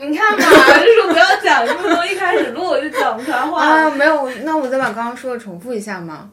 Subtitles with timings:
[0.00, 0.44] 你看嘛，
[0.80, 3.62] 就说不要讲这么多，一开始录我就讲不出来话。
[3.62, 6.30] 啊，没有，那我再把刚刚说的重复一下嘛，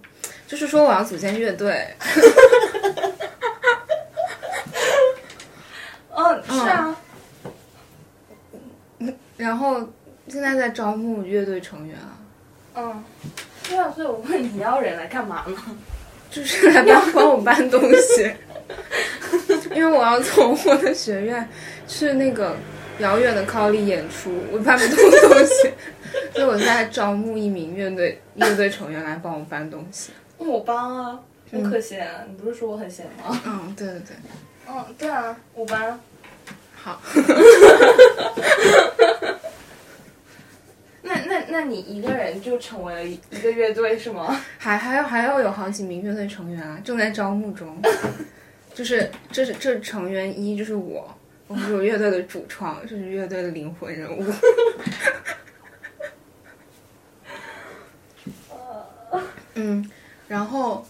[0.47, 1.85] 就是说我要组建乐队，
[6.15, 6.95] 嗯，是啊，
[9.35, 9.79] 然后
[10.29, 12.15] 现在在招募乐队成员啊，
[12.75, 13.03] 嗯，
[13.67, 15.57] 对啊，所以我问你要人来干嘛呢？
[16.31, 18.31] 就是来帮帮我搬东西，
[19.75, 21.47] 因为我要从我的学院
[21.87, 22.55] 去那个
[22.99, 25.69] 遥远的考里演出，我搬不动东西，
[26.33, 30.11] 所以我现在招募一名乐队乐队成员来帮我搬东西。
[30.37, 31.19] 我帮啊，
[31.51, 33.39] 我可闲、你不是说我很闲吗？
[33.45, 34.15] 嗯，对对对，
[34.67, 35.99] 嗯，对啊，我帮。
[36.75, 37.01] 好。
[41.03, 44.39] 那那那你一个人就成为了一一个乐队是吗？
[44.57, 47.81] 还还要还要有好几名乐队成员啊，正在招募中。
[48.73, 51.16] 就是这是这成员一就是我，
[51.47, 54.25] 我是有乐队的主创，这是乐队的灵魂人物。
[59.55, 59.89] 嗯，
[60.27, 60.85] 然后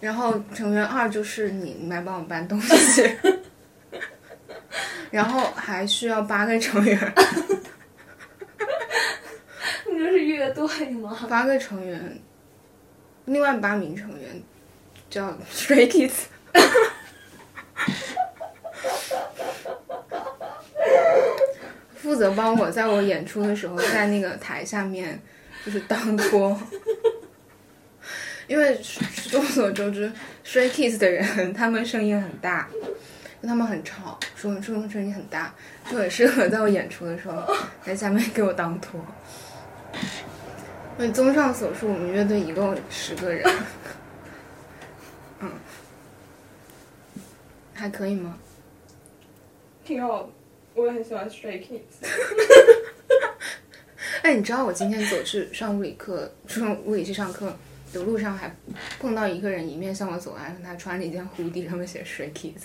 [0.00, 3.16] 然后成员二就是你，你来帮我搬东西。
[5.10, 7.14] 然后还需要八个成员，
[9.90, 11.18] 你这是乐队吗？
[11.30, 12.20] 八个成员，
[13.24, 14.42] 另外八名成员
[15.08, 16.24] 叫 Stray Kids。
[22.08, 25.20] 负责帮我在我演出的时候，在那个台下面
[25.62, 26.58] 就是当托，
[28.46, 28.80] 因为
[29.30, 30.10] 众所周知
[30.42, 32.66] ，Stray Kids 的人他们声音很大，
[33.42, 35.54] 他们很吵，说说声音很大，
[35.90, 37.46] 就很适合在我演出的时候
[37.84, 38.98] 在下面给我当托。
[40.96, 43.46] 所以综上所述，我们乐队一共十个人，
[45.40, 45.50] 嗯，
[47.74, 48.38] 还可以吗？
[49.84, 50.28] 挺好的，
[50.78, 52.02] 我也很喜欢 Stray Kids。
[54.22, 57.52] 哎，你知道我今天走去上物理课，上物理系上课
[57.92, 58.54] 的路上还
[59.00, 62.62] 碰到一个人迎面向我走来，他穿了一件 hoodie，上面写 Stray Kids，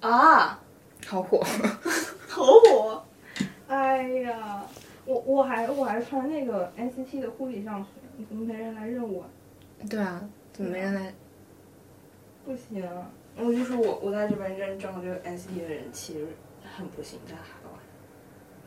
[0.00, 0.60] 啊，
[1.06, 1.42] 好火！
[2.28, 3.04] 好火！
[3.68, 4.64] 哎呀，
[5.04, 9.24] 我我还我还穿那个 NCT 的护理上学，怎么没人来认我？
[9.88, 10.22] 对啊，
[10.52, 11.12] 怎么没人来？
[12.44, 12.86] 不行，
[13.36, 16.14] 我就说我我在这边认证这个 NCT 的人气
[16.76, 17.70] 很不行，在海外。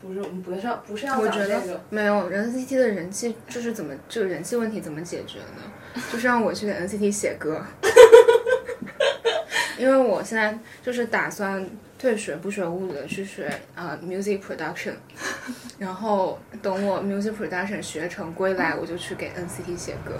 [0.00, 6.02] 不是，我们不是要不是要我觉得，没有 NCT 的人气就是怎么这个人气问题怎么解决呢？
[6.12, 7.64] 就是让我去给 NCT 写歌，
[9.78, 11.66] 因为我现在就是打算
[11.98, 14.92] 退学不学物理了，去学啊、music production，
[15.78, 20.18] 然后等我 music production 学成归来，我就去给 NCT 写歌。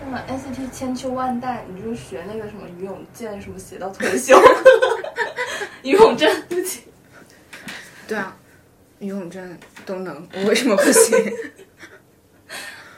[0.00, 4.34] 是吗？NCT 千秋万代，你就学那个什么于永健什么写到退休，
[5.82, 6.84] 于永正，对不起。
[8.08, 8.36] 对啊，
[9.00, 11.18] 于永正都能，我为什么不行？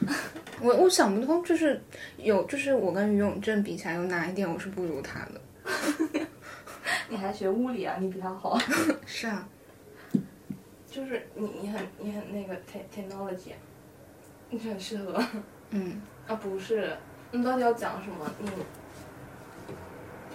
[0.60, 1.80] 我我想不通，就是
[2.16, 5.40] 有，就是我跟于永正比起来，有哪一点我是不如他的？
[7.08, 7.96] 你还学物理啊？
[8.00, 8.58] 你比他好。
[9.06, 9.48] 是啊，
[10.90, 13.52] 就是你你很你很那个 te technology，
[14.50, 15.22] 你很适合
[15.70, 16.34] 嗯，啊？
[16.36, 16.96] 不是，
[17.30, 18.30] 你到底要讲什么？
[18.40, 18.48] 你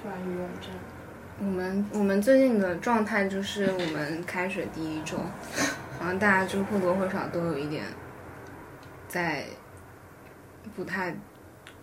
[0.01, 0.71] 突然于永正。
[1.39, 5.17] 我们我们最近的状态就是我们开学第一周，
[5.99, 7.83] 好像大家就或多或少都有一点
[9.07, 9.43] 在
[10.75, 11.15] 不太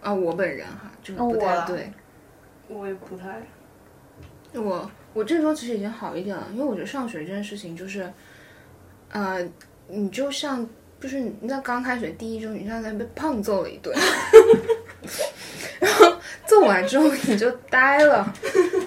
[0.00, 1.92] 啊，我本人哈，就是不太对。
[2.68, 3.42] 我也不太。
[4.54, 8.10] 我我这周其实已经好一点了，因为我觉得上学这件事情就是，
[9.10, 9.46] 呃，
[9.88, 10.66] 你就像
[11.00, 14.04] 就是你在刚开学第一周，你像在被胖揍了一顿，然
[16.56, 18.32] 后揍完之后你就呆了，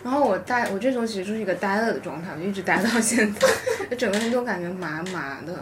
[0.03, 3.47] 然后我呆，我这周其实就是一个呆了的状态，我就一直呆到现在，
[3.89, 5.53] 就整个人都感觉麻麻的，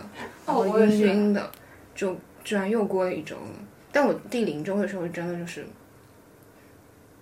[0.45, 1.51] 然后晕哦我也是晕的，
[1.94, 3.41] 就居然又过了一周了。
[3.91, 5.66] 但我第零周的时候真的就是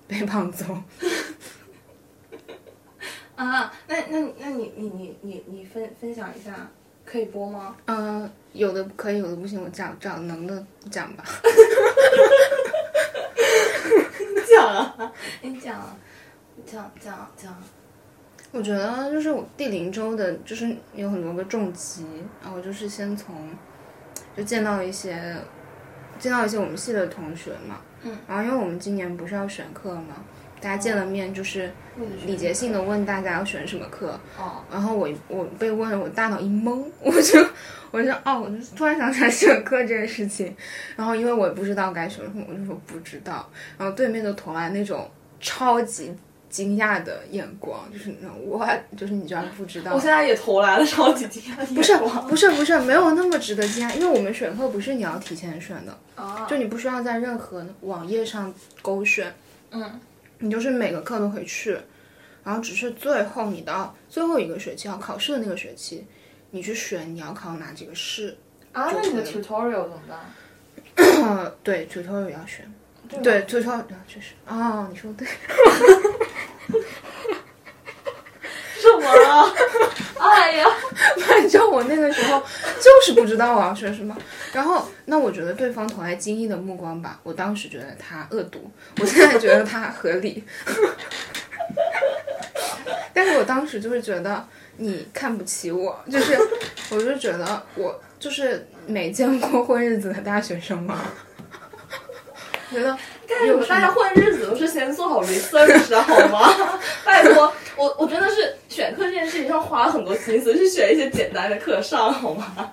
[0.08, 0.66] 被胖揍。
[3.36, 6.70] 啊，那那那你你你你你分分享一下，
[7.06, 7.76] 可以播吗？
[7.86, 9.64] 嗯，有的可以，有的不行。
[9.64, 11.24] 我讲讲能的讲吧。
[14.50, 15.12] 讲啊，
[15.42, 15.80] 你讲。
[15.80, 15.96] 啊，
[16.66, 17.56] 讲讲讲。
[18.52, 22.06] 我觉得就是我第零周的，就是有很多个重疾，
[22.44, 23.50] 然后就是先从
[24.36, 25.36] 就见到一些
[26.20, 30.16] 见到一些我们系的同学嘛，嗯，然后因为我们今年不是要选课嘛，
[30.62, 31.72] 大家见了面就是
[32.26, 37.46] 礼节性的问大家要选什么课，哦，然后我我被问了，我大脑一懵， 我就
[37.92, 40.56] 我就哦，我就突然想起来选课这件事情，
[40.96, 45.10] 然后因为我也不知道该选什么，我就说不知道，然后对面就投来那种
[45.40, 46.14] 超级
[46.50, 48.68] 惊讶的眼光，就是那种我
[48.98, 49.94] 就是你居然不知道。
[49.94, 50.00] 我。
[50.00, 59.34] 现在也投来了超级惊讶的不是不是不是，没有那么值得惊讶，因为我们选课不是你要提前选的，哦，就你不需要在任何网页上勾选，
[59.72, 60.00] 嗯
[60.40, 61.78] 你就是每个课都可以去，
[62.44, 66.06] 然后只是最后你到最后一个学期要考试的那个学期，
[66.52, 68.36] 你去选你要考哪几个试。
[68.72, 70.20] 啊，那你的 tutorial 怎么办？
[71.24, 72.72] 呃， 对，tutorial 要选，
[73.10, 75.28] 对对，tutorial 确实，哦，你说对，
[78.80, 79.54] 什么啊？
[80.20, 80.66] 哎呀，
[81.28, 82.40] 反正我那个时候
[82.80, 84.16] 就是不知道我要说什么，
[84.54, 90.44] 然后那我觉得对方投来惊异的目光吧，我当时觉得他恶毒，我现在觉得他合理，
[93.14, 94.46] 但是我当时就是觉得
[94.78, 96.38] 你看不起我，就是
[96.90, 101.00] 我就觉得我就是没见过混日子的大学生嘛，
[102.72, 102.98] 觉得
[103.28, 103.66] 干什么？
[103.66, 106.80] 大家混日子都是先做好 research 的好吗？
[107.06, 112.72] 拜托，我我真的是选课这件事情上花了很多心思，去选一些简单的课上好吗？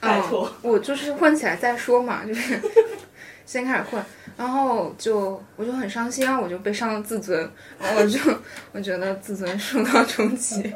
[0.00, 2.58] 拜托，我就是混起来再说嘛，就是
[3.44, 4.02] 先开始混，
[4.34, 7.38] 然后就我就很伤心啊，我就被伤了自尊，
[7.78, 8.18] 然后我就
[8.72, 10.72] 我觉得自尊受到冲击，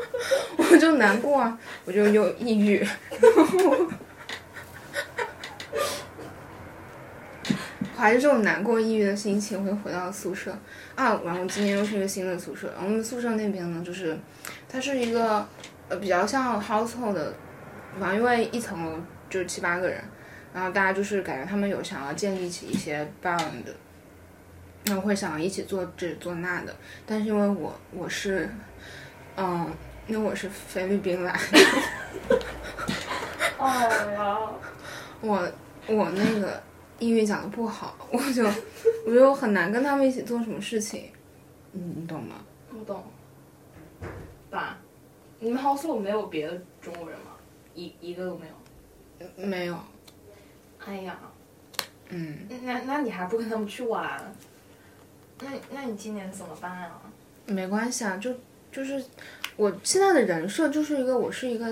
[0.58, 2.86] 我就难过啊，我就又抑郁，
[3.20, 3.76] 然 后
[7.96, 10.50] 怀着这种难过、抑郁的心情，我就回到了宿舍。
[10.94, 11.20] 啊。
[11.24, 14.16] 然后今年又是一个新的宿舍，然后我们宿舍那边呢，就是
[14.68, 15.46] 它是一个
[15.88, 17.32] 呃比较像 household 的
[18.00, 18.98] 反正因为一层楼
[19.30, 20.02] 就是七八个人，
[20.52, 23.38] 然后大家就是感觉他们有想要建立起一些 bond，
[24.84, 26.74] 然后会想要一起做这做那的，
[27.06, 28.48] 但是因为我我是，
[29.36, 29.72] 嗯，
[30.08, 32.38] 因为我是菲律宾来的，
[33.58, 34.36] 哎呀，
[35.22, 35.48] 我
[35.86, 36.62] 我那个
[37.04, 38.42] 英语讲的不好，我就
[39.06, 41.10] 我就很难跟他们一起做什么事情，
[41.72, 42.36] 你你懂吗？
[42.70, 43.04] 不懂。
[44.48, 44.78] 爸，
[45.38, 47.32] 你们 household 没有别的中国人吗？
[47.74, 48.54] 一一个都没有。
[49.36, 49.78] 没有，
[50.78, 51.18] 哎呀，
[52.08, 54.34] 嗯，那那你还不跟他们去玩？
[55.40, 57.02] 那那你今年怎么办啊？
[57.44, 58.34] 没关系啊，就
[58.72, 59.04] 就是
[59.56, 61.70] 我现在的人设就是一个我是一个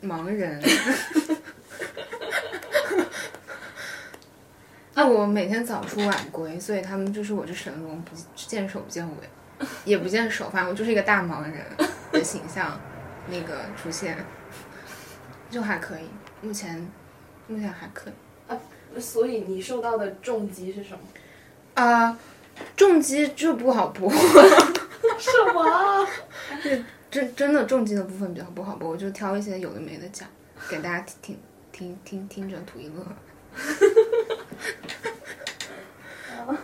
[0.00, 0.62] 盲人。
[5.00, 11.58] 啊，我每天早出晚归，所以他们就是我这神龙不见首不见尾，也不见首，反正我就是一个大忙人
[12.12, 12.78] 的形象，
[13.30, 14.14] 那个出现，
[15.50, 16.04] 就还可以，
[16.42, 16.86] 目前
[17.46, 18.12] 目前还可以。
[18.52, 18.60] 啊
[18.98, 21.82] 所以你受到的重击是什么？
[21.82, 22.18] 啊、
[22.76, 26.06] 重击就不好播， 什么？
[27.10, 30.28] 真真的重击的部分比较不好播，我就挑一些有的没的讲，
[30.68, 31.38] 给大家听
[31.72, 33.02] 听听听听着图一乐。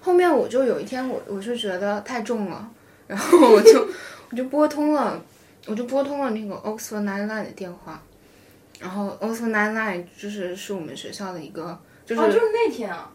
[0.00, 2.70] 后面我就有一天我我是觉得太重了，
[3.06, 3.88] 然后我就
[4.30, 5.22] 我就拨通了，
[5.66, 8.02] 我就拨通了那个 Oxford Nine Line 的电话，
[8.80, 13.10] 然后 Oxford Nine Line 就是是我们学校的一个，就是、哦，就是那天啊。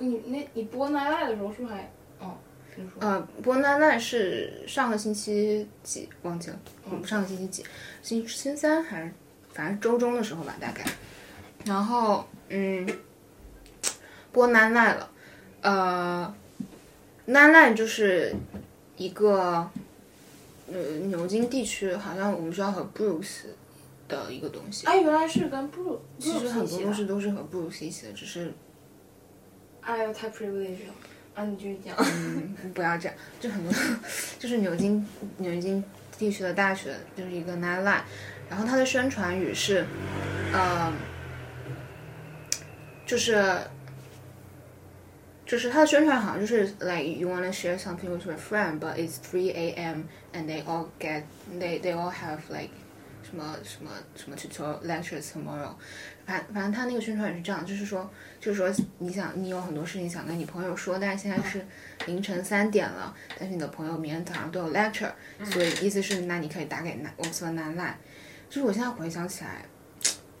[0.00, 1.80] 你那你播奈奈的时候是不是还？
[2.20, 2.36] 哦，
[2.72, 3.00] 听说。
[3.00, 6.58] 呃，波奈奈是上个星期几忘记了，
[6.88, 7.64] 嗯，上个星期几，
[8.00, 9.12] 星星期三还是
[9.52, 10.84] 反正周中的时候吧，大概。
[11.64, 12.86] 然后嗯，
[14.38, 15.10] 波奈奈了，
[15.62, 16.32] 呃，
[17.24, 18.32] 奈奈就是
[18.96, 19.68] 一个
[20.72, 23.46] 呃牛津地区好像我们学校和 Bruce
[24.06, 28.52] 的一个东西，哎，原来是跟 Blue，其实很多东西都是和布鲁斯一起的，只是
[29.80, 30.94] 哎呦，太 privilege 了。
[31.34, 31.96] 啊，你继续讲。
[31.98, 33.72] 嗯，不要这样，就很多，
[34.38, 35.04] 就是牛津
[35.38, 35.82] 牛津
[36.16, 38.02] 地区的大学就是一个 nine line，
[38.48, 39.84] 然后它的宣传语是，
[40.52, 40.92] 呃，
[43.04, 43.60] 就是
[45.48, 50.02] 就是它的宣传好像就是 like you wanna share something with your friend, but it's 3 a.m.
[50.34, 51.22] and they all get
[51.58, 52.68] they they all have like
[53.22, 55.72] 什么什么什么 tutorial lecture tomorrow，
[56.26, 61.64] 反反正他那个宣传也是这样，就是说就是说你想你有很多事情想跟你朋友说，但是现在是
[62.04, 65.10] 凌晨三点了，但是你的朋友明天早上都有 lecture，
[65.44, 67.94] 所以意思是那你可以打给南 Oxford Nine Line。
[68.50, 69.64] 就是我现在回想起来，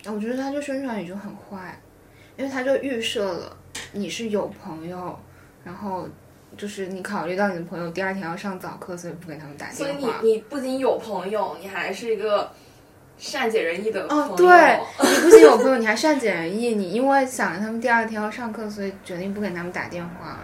[0.04, 1.78] 我觉得他这宣传语就很坏，
[2.36, 3.57] 因为他就预设了
[3.92, 5.18] 你是有朋友，
[5.64, 6.08] 然后
[6.56, 9.96] 就是你考虑到你的朋友第二天要上早课，所以不给他们打电话所以。
[10.22, 12.50] 你你不仅有朋友，你还是一个
[13.16, 14.24] 善解人意的朋友。
[14.24, 14.80] 哦，对，
[15.10, 16.74] 你不仅有朋友，你还善解人意。
[16.74, 20.38] 你因为想着他们第二天要上课，所以决定不给他们打电话，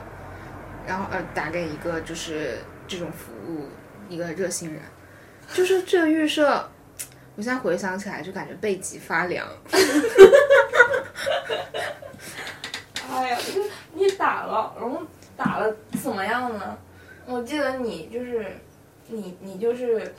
[0.86, 3.68] 然后呃打给一个就是这种服务
[4.08, 4.80] 一个热心人，
[5.52, 6.68] 就是这个预设，
[7.36, 9.46] 我现在回想起来就感觉背脊发凉。
[13.10, 13.38] 哎呀，
[13.94, 15.00] 你 你打了，然后
[15.36, 16.76] 打了怎么样呢？
[17.26, 18.46] 我记得你就是
[19.08, 20.14] 你你就是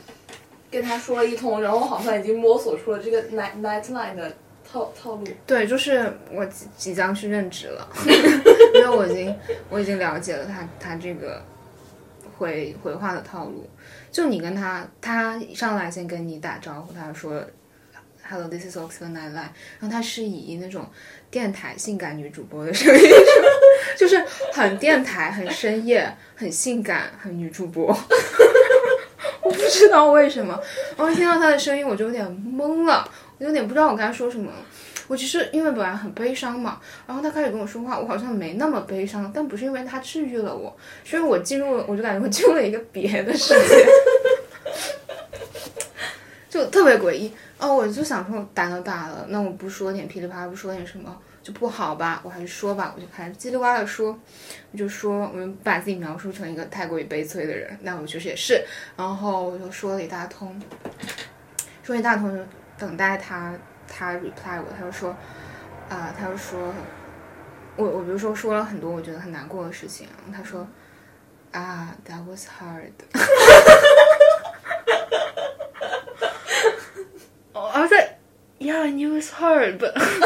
[0.71, 4.31] 跟他说了一通，然后好像已经摸索出了这个 night nightline 的
[4.69, 5.23] 套套路。
[5.45, 7.87] 对，就是我即即将去任职了，
[8.75, 9.35] 因为我已经
[9.69, 11.41] 我已经了解了他他这个
[12.37, 13.69] 回回话的套路。
[14.11, 17.43] 就你跟他，他上来先跟你打招呼，他说
[18.27, 19.33] “Hello, this is Oxford Nightline”，
[19.79, 20.87] 然后他是以那种
[21.29, 23.17] 电台性感女主播的声音说，
[23.95, 27.85] 就是很电台、很深夜、很性感、很女主播。
[29.43, 30.59] 我不知道为什么，
[30.97, 34.51] 然后听到他的声音我就有点懵了，我有点不知道我该说什么。
[35.07, 43.85] 我其实因为本来很悲伤嘛，然后他开始跟我说话，我好像没那么悲伤，但不是因为他治愈了我，是因为我进入，我就感觉我进入了一个别的世界，
[46.49, 47.31] 就特别诡异。
[47.57, 52.21] 哦，我就想说胆都大了，那我不说点噼里啪啦，不说点什么就不好吧？
[52.23, 54.17] 我还是说吧，我就开始叽里呱啦说，
[54.71, 58.63] 我就说我们把自己描述成一个太过于悲催的人，那我确实也是，
[58.97, 60.61] 然后我就说了一大通，
[61.83, 62.43] 说一大通，就
[62.77, 63.53] 等待他。
[63.87, 65.15] 他 reply 我，他就说，
[65.87, 66.73] 啊，他就说，
[67.75, 70.67] 我我比如说说了很多我觉得很难过的事情，他说，
[71.51, 72.89] 啊，that was hard，
[77.77, 78.17] 而且
[78.59, 79.77] ，yeah，it was hard，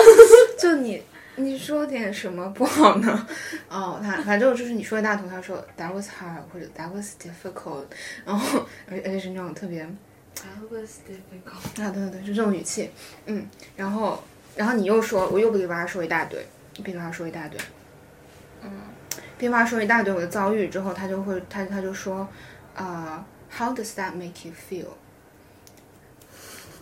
[0.60, 1.02] 就你
[1.36, 3.28] 你说点什么不好呢？
[3.70, 7.86] 哦，他反正就是你说一大通，他说 that was hard 或者 that was difficult，
[8.24, 9.82] 然后而而且是那种特别。
[9.82, 12.90] 啊，对对对，就这种语气，
[13.26, 14.24] 嗯，然后，
[14.56, 16.40] 然后你又说，我又噼里啪啦说一大堆，
[16.76, 17.60] 噼里啪啦说一大堆，
[18.62, 18.72] 嗯，
[19.38, 22.26] 噼里啪啦说一大堆我的遭遇之后，他就会，他他就说，
[22.74, 24.86] 啊，How does that make you feel？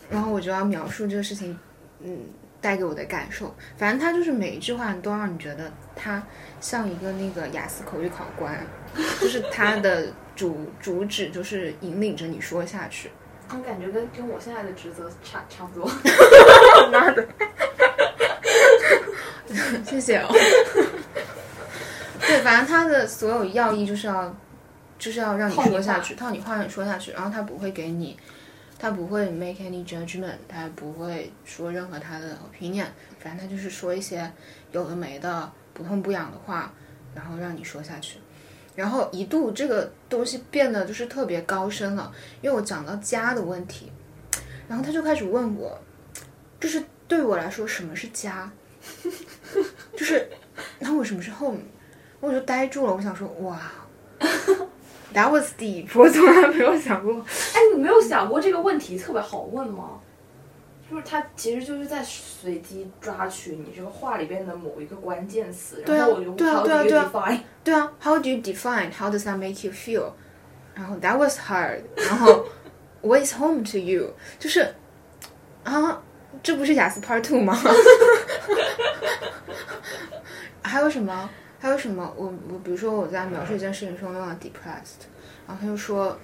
[0.10, 1.58] 然后我就要描述这个事情，
[2.02, 2.26] 嗯，
[2.62, 3.56] 带给我的感受。
[3.78, 6.22] 反正他就是每一句话都让你觉得他
[6.60, 8.58] 像一个那个雅思口语考官，
[9.20, 13.12] 就是他的主主旨就是引领着你说下去。
[13.50, 15.90] 我感觉跟跟我现在的职责差差不多。
[16.92, 17.26] 妈的！
[19.86, 20.28] 谢谢哦。
[22.20, 24.36] 对，反正他的所有要义就是要，
[25.00, 28.18] 就是要让你说下去，套你话让你说下去，然后他不会给你，
[28.80, 32.86] 他不会 make any judgment，他不会说任何他的 opinion，
[33.20, 34.32] 反正他就是说一些
[34.72, 36.72] 有的没的不痛不痒的话，
[37.16, 38.20] 然后让你说下去。
[38.76, 43.92] 然后一度这个东西变得就是特别高深了，因为我讲到家的问题，
[44.68, 45.76] 然后他就开始问我，
[46.60, 48.52] 就是对我来说什么是家，
[49.98, 50.30] 就是
[50.78, 51.58] 那我什么是 home，
[52.20, 53.60] 我就呆住了，我想说哇
[55.14, 57.14] ，that was deep，我从来没有想过，
[57.54, 60.00] 哎，你没有想过这个问题特别好问吗？
[60.90, 67.40] 就是他其实就是在随机抓取你这个话里边的某一个关键词，然后我就 how do you define？
[67.62, 70.14] 对啊，how do you define？How does that make you feel？
[70.74, 71.82] 然后 that was hard。
[71.98, 72.46] 然后
[73.02, 74.14] what is home to you？
[74.40, 74.74] 就是
[75.66, 76.02] 啊，
[76.42, 77.60] 这不是雅思 Part Two 吗？
[80.62, 81.30] 还有什么？
[81.60, 82.14] 还有什么？
[82.18, 85.06] 我我比如说我在描述一件事情时候用了 depressed，
[85.48, 86.18] 然后他就说，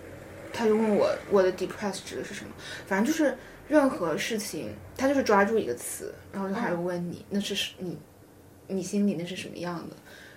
[0.52, 2.52] 他就问我我的 depressed 指的是什么？
[2.88, 3.38] 反正就是。
[3.70, 7.98] 任何事情，他就是抓住一个词，然后就开始问你，那是你，
[8.68, 9.96] 你心里那是什么样的？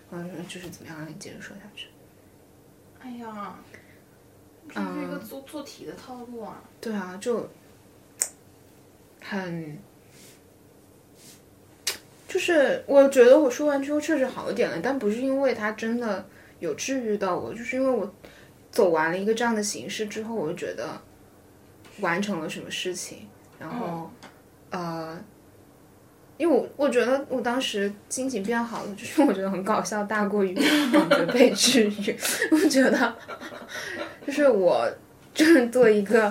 [0.09, 1.89] 然后说就是怎么样让你接着说下去。
[3.01, 3.59] 哎呀，
[4.69, 6.63] 这是一个做做题的套路啊。
[6.81, 7.51] 对啊，就
[9.21, 9.77] 很，
[12.37, 16.27] 就是我觉得我说完之后确实好一点了，但不是因为他真的
[16.59, 18.15] 有治愈到我，就是因为我
[18.71, 21.01] 走完了一个这样的形式之后，我就觉得。
[22.01, 23.27] 完成了什么事情，
[23.59, 24.11] 然后，
[24.69, 25.19] 呃，
[26.37, 30.55] 因为我我觉得我当时心情变好了，就是我觉得很搞笑，大过于
[31.33, 32.15] 被治愈。
[32.51, 33.17] 我觉得，
[34.27, 34.87] 就是我
[35.33, 36.31] 就是做一个，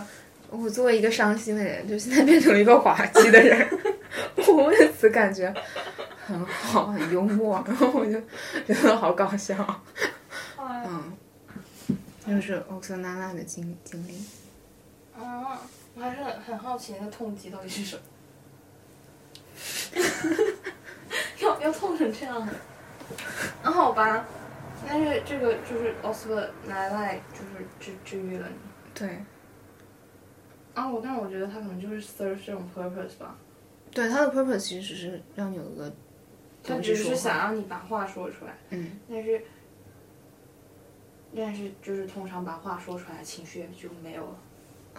[0.51, 3.67] 我作为一个伤心的人，就现在变成了一个滑稽的人，
[4.47, 5.53] 我为此感觉
[6.25, 8.19] 很好，很幽默，然后我就
[8.65, 9.55] 觉得好搞笑。
[10.59, 11.13] 嗯，
[12.27, 14.23] 就是欧克娜娜的经经历。
[15.17, 15.59] 啊，
[15.95, 18.01] 我还是很很好奇那个痛击到底是什么，
[21.39, 22.47] 要要痛成这样？
[23.63, 24.25] 那好吧，
[24.87, 28.55] 但是这个就是奥斯本奶奶就是治治愈了你。
[28.93, 29.23] 对。
[30.73, 33.37] 啊，我但是我觉得他可能就是 serve 这种 purpose 吧。
[33.95, 35.91] 对，他的 purpose 其实只是让你有个，
[36.61, 38.55] 他只是想让你把话说出来。
[38.69, 38.99] 嗯。
[39.09, 39.41] 但是，
[41.35, 44.37] 但是就是通常把话说出来，情绪也就没有了。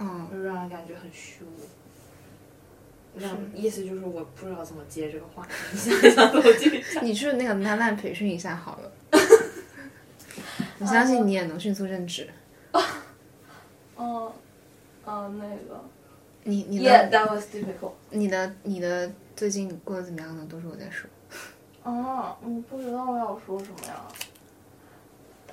[0.00, 1.48] 嗯，就让人感觉很虚无。
[3.18, 6.82] 那意思就是我不知道怎么接这个话，你 想一想怎么接？
[7.02, 8.92] 你去那个慢慢培训一下好了。
[10.80, 12.28] 我相信你也能迅速认知。
[12.72, 12.82] 嗯
[15.06, 15.82] 嗯，那个
[16.46, 17.92] 你你的，Yeah, that was difficult。
[18.10, 20.46] 你的你的最近过得怎么样呢？
[20.48, 21.10] 都是我在说。
[21.82, 24.06] 啊， 我不知道要说什么呀。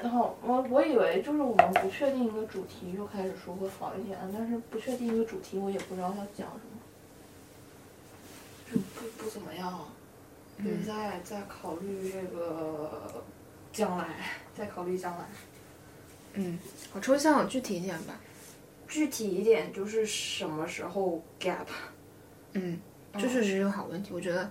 [0.01, 6.79] 然后我我以为就是我们不确定一个主题就开始说会好一点，但是不确定一个主题，我也不知道要讲什么，
[8.71, 9.79] 就不不怎么样。
[10.63, 13.23] 就是在在考虑这个
[13.71, 14.05] 将来，
[14.55, 15.25] 在考虑将来。
[16.33, 16.59] 嗯，
[16.91, 18.13] 好抽象哦，具体一点吧。
[18.87, 21.65] 具体一点就是什么时候 gap？
[22.53, 22.79] 嗯，
[23.13, 24.11] 这确实是个好问题。
[24.13, 24.49] 我觉得，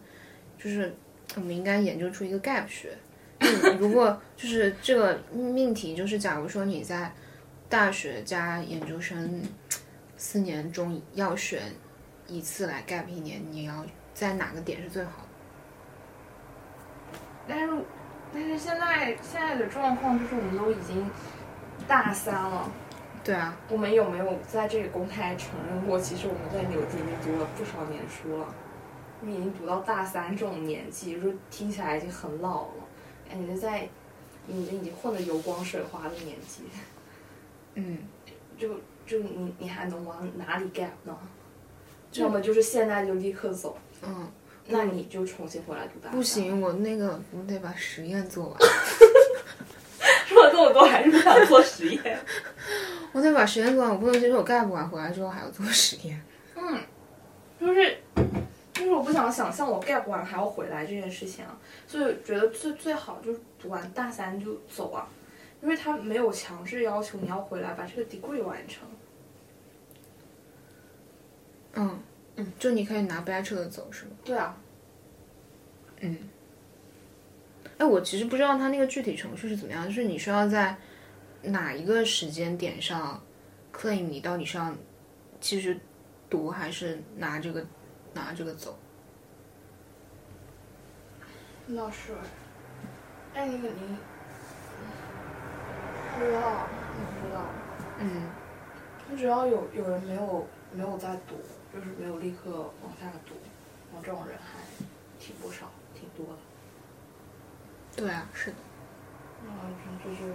[0.58, 0.94] 就是
[1.36, 2.96] 我们应该研究出一个 gap 学。
[3.38, 7.12] 嗯如果就是这个命题，就是假如说你在
[7.68, 9.42] 大学加研究生
[10.16, 11.62] 四年中要选
[12.28, 13.84] 一次来 gap 一年，你要
[14.14, 15.28] 在哪个点是最好的？
[17.48, 17.72] 但是
[18.32, 21.10] 但是现在现在的状况就是我们都已经
[21.88, 22.70] 大三了。
[23.24, 25.98] 对啊，我们有没有在这里公开承认过？
[26.00, 28.54] 其实我们在牛津已经读了不少年书了，
[29.20, 32.74] 你已经读到大三这种年纪，就听起来已经很老了，
[33.30, 33.84] 感觉在
[34.48, 36.64] 已经已经混得油光水滑的年纪，
[37.74, 37.98] 嗯，
[38.58, 38.70] 就
[39.06, 41.16] 就你你还能往哪里 gap 呢？
[42.14, 44.28] 要么就是现在就立刻走，嗯，
[44.66, 46.16] 那你就重新回来读大三。
[46.16, 48.58] 不，行，我那个我得把实验做完，
[50.26, 52.18] 说了这么多还是不想做实验。
[53.12, 56.20] 我得把实验做完，我不能接受我 gap 完回来之后还要做实验。
[56.56, 56.80] 嗯，
[57.60, 57.98] 就是
[58.72, 65.06] 就是我不想想象我 gap 完还要回来这件事情啊，所以觉得最最好就是读完大三就走啊，
[65.62, 68.88] 因为他没有强制要求你要回来把这个 degree 完成。
[71.74, 71.98] 嗯
[72.36, 74.12] 嗯，就你可以拿 bachelor 走是吗？
[74.24, 74.56] 对啊，
[76.00, 76.16] 嗯。
[77.82, 80.76] 哎，我其实不知道它那个具体程序是怎么样，就是你需要在
[81.42, 83.20] 哪一个时间点上
[83.74, 84.72] claim 你到底是要
[85.40, 85.80] 继续
[86.30, 87.66] 读还是拿这个
[88.14, 88.78] 拿这个走？
[91.66, 92.12] 不知道是。
[93.34, 93.96] 哎，那个你
[96.14, 97.44] 不知道，我不知道。
[97.98, 98.30] 嗯
[99.10, 101.34] 你只要有有人没有没有在读，
[101.74, 103.34] 就是没有立刻往下读，
[103.90, 104.60] 然后这种人还
[105.18, 106.51] 挺不少，挺多的。
[107.94, 108.56] 对啊，是的。
[109.44, 109.50] 嗯，
[110.02, 110.34] 这就是，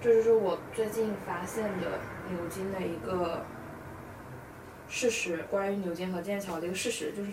[0.00, 1.98] 这就是我最近发现的
[2.30, 3.44] 牛津的一个
[4.88, 7.32] 事实，关于牛津和剑桥的一个事实，就是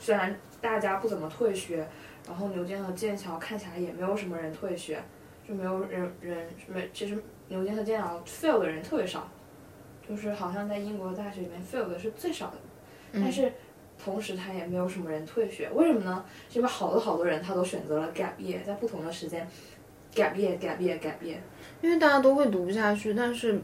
[0.00, 1.86] 虽然大家不怎么退学，
[2.26, 5.02] 然后牛津和剑桥看起来也没有什么人退学，
[5.46, 9.28] 就没有人人没，其实牛津和剑桥 fail 的人特别少，
[10.08, 12.56] 就是好像在英国大学里面 fail 的是最少的，
[13.12, 13.52] 但是。
[14.02, 16.24] 同时，他也没有什么人退学，为什么呢？
[16.48, 19.46] 是因为好多好多人他都选择了 gap year，在不同的时间
[20.14, 21.38] gap year gap year gap year。
[21.82, 23.60] 因为大家都会读不下去，但是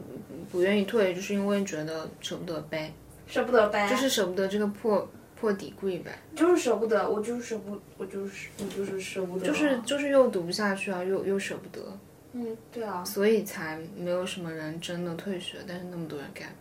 [0.51, 2.93] 不愿意退，就是因为觉得舍不得背，
[3.25, 6.11] 舍不得背，就是舍不得这个破破底柜呗。
[6.35, 11.81] 就是舍不得，我就是舍不，我就是我就是舍不得，就是就是又读不下去啊，又又舍不得，
[12.33, 16.51] 嗯，对啊，所以才没有什么人真的退学，但是那么多人 gap。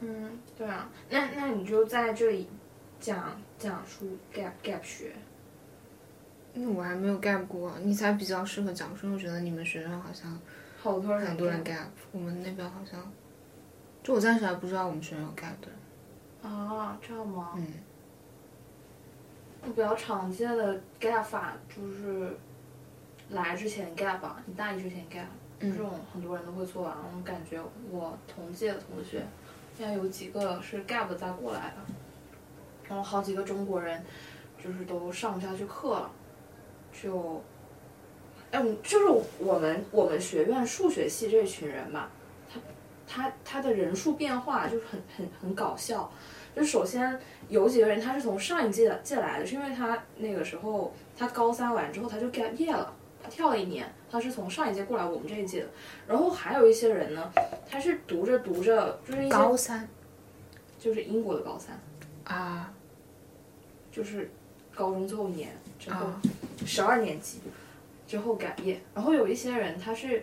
[0.00, 2.48] 嗯，对啊，那那你就在这里
[3.00, 5.12] 讲讲述 gap gap 学。
[6.54, 9.12] 因为我还没有 gap 过，你才比较适合讲述。
[9.12, 10.36] 我觉得你们学校好像
[10.80, 13.00] 好多人很多人 gap，我们那边好像，
[14.02, 16.52] 就我暂时还不知道我们学校有 gap 的人。
[16.52, 17.52] 啊，这样吗？
[17.56, 17.66] 嗯，
[19.74, 22.36] 比较常见的 gap 法就是
[23.30, 25.26] 来之前 gap 吧，你大一之前 gap，、
[25.60, 26.96] 嗯这种很多人都会做完。
[26.96, 29.26] 我感觉我同届的同学，现
[29.78, 31.76] 现在有几个是 gap 再过来的，
[32.88, 34.04] 然后好几个中国人
[34.60, 36.10] 就是都上不下去课了，
[36.92, 37.40] 就，
[38.50, 39.06] 哎，就是
[39.38, 42.10] 我们我们学院数学系这群人吧，
[42.52, 42.60] 他
[43.06, 46.10] 他他的人数变化就是很很很搞笑。
[46.56, 47.16] 就首先
[47.48, 55.68] 有几个人他是从上一届借来的，是因为他那个时候他高三完之后他就 gap year 了，他跳了一年，他是从上一届过来我们这一届的。
[56.06, 57.30] 然后还有一些人呢，
[57.70, 59.88] 他是读着读着就是一些高三
[60.78, 61.78] 就是英国的高三，
[62.24, 62.72] 啊
[63.90, 64.30] 就是
[64.74, 66.22] 高中最后一年之后啊，
[66.64, 67.40] 十二年级
[68.06, 68.76] 之后 gap year。
[68.94, 70.22] 然后有一些人他是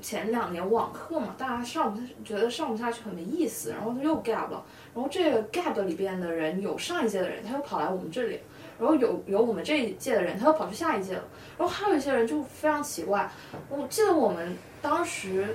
[0.00, 4.64] 前两年网课嘛，大家上不觉得上不下去很没意思，然后他又 gap 了。
[4.94, 8.40] 然后这个 gap 里边的人有上一届的人，他又跑来我们这里，
[8.78, 11.24] 然后有有我们这一届的人，他又跑去下一届了。
[11.58, 13.30] 然后还有一些人就非常奇怪，
[13.68, 15.54] 我记得我们当时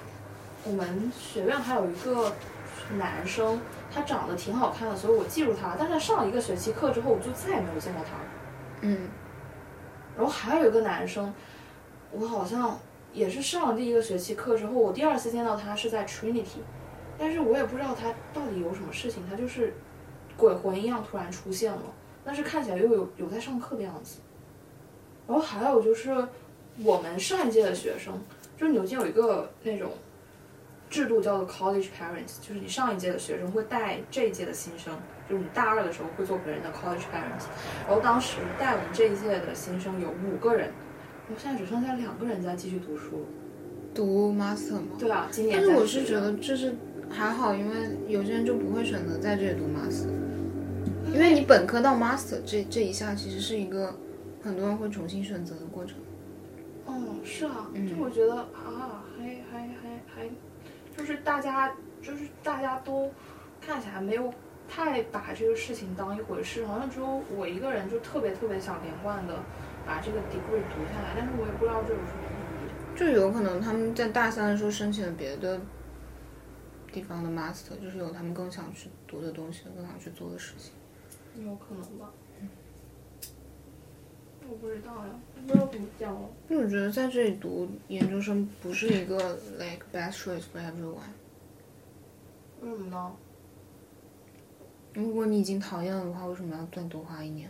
[0.63, 2.31] 我们学院还有一个
[2.97, 3.59] 男生，
[3.93, 5.75] 他长得挺好看的，所以我记住他了。
[5.79, 8.25] 但是他上了一个学期课之后，我就再也没有见过他了。
[8.81, 9.07] 嗯
[10.15, 11.33] 然后还有一个男生，
[12.11, 12.77] 我好像
[13.13, 16.59] 也是上了第一个学期课之后，我第二次见到他是在 Trinity，
[17.17, 19.73] 但是我也不知道他到底有什么事情，他就是
[20.37, 21.81] 鬼魂一样突然出现了，
[22.25, 24.19] 但是看起来又有有在上课的样子。
[25.27, 26.27] 然后还有就是
[26.83, 28.13] 我们上一届的学生，
[28.57, 29.91] 就是牛津有一个那种
[30.89, 34.93] 制度叫做 College Parents，就是你上一届的学生会带这一届的新生，
[35.29, 37.47] 就是你大二的时候会做别人的 College Parents，
[37.87, 40.67] 然后当时带我们这一届的新生有五个人，
[41.27, 43.25] 然后现在只剩下两个人在继续读书。
[43.95, 44.97] 读 master 吗？
[44.97, 46.75] 对啊，今年但是我是觉得这是
[47.09, 47.75] 还好，因为
[48.07, 50.09] 有些人就不会选择在这里读 master，
[51.13, 53.95] 因为你本科到 master 这这一下其实是一个
[54.41, 55.95] 很多人会重新选择的过程。
[56.85, 60.29] 哦，是啊，嗯就我觉得啊，还还还还，
[60.97, 61.71] 就是大家
[62.01, 63.11] 就是大家都
[63.61, 64.33] 看起来没有
[64.67, 69.35] 太把这个事情当一回事，好像只有我一个人就特别特别想连贯的
[69.85, 72.99] 把这个 degree 读下来，但是我也不知道这有什么意义。
[72.99, 75.61] 就有可能他们在大三的时候申请了别的
[76.91, 80.73] 地方的 master，就是有他们更想去读的东西，更想去做的事情。
[81.41, 82.11] 有可能吧。
[84.49, 86.29] 我不知道呀，不知道怎么讲了。
[86.49, 90.99] 因为我觉得在这里读研究生不是一个 like best choice for everyone。
[92.61, 93.11] 为什么呢？
[94.93, 97.49] 如果你已经讨厌了的话，为什么要再多花一年？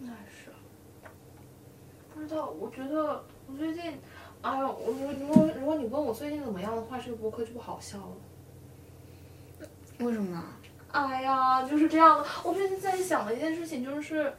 [0.00, 0.50] 那是。
[2.14, 3.82] 不知道，我觉得我最近，
[4.42, 9.66] 哎呀，我如如果如果你问我最近怎么样的话，这个博客就不好笑了。
[10.00, 10.57] 为什么啊？
[10.90, 12.24] 哎呀，就是这样的。
[12.42, 14.32] 我最近在想的一件事情就是，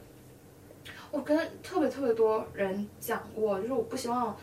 [1.10, 4.36] 我跟特别特别多人讲过，就是我不希望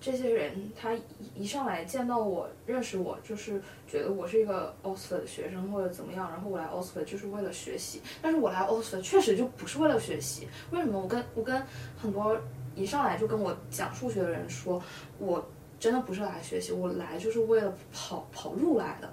[0.00, 1.02] 这些人他一
[1.34, 8.00] 一上来见到我，认识我，就是觉得我是一个 OSF 的学生或者怎么样，然后我来 OSF 就是为了学习。
[8.22, 10.48] 但是我来 OSF 确实就不是为了学习。
[10.70, 10.98] 为什么？
[10.98, 11.62] 我跟我跟
[11.96, 12.36] 很多
[12.74, 14.82] 一上来就跟我讲数学的人说，
[15.18, 15.46] 我
[15.78, 19.12] 真的不是来学习，我来就是为了跑跑路来的。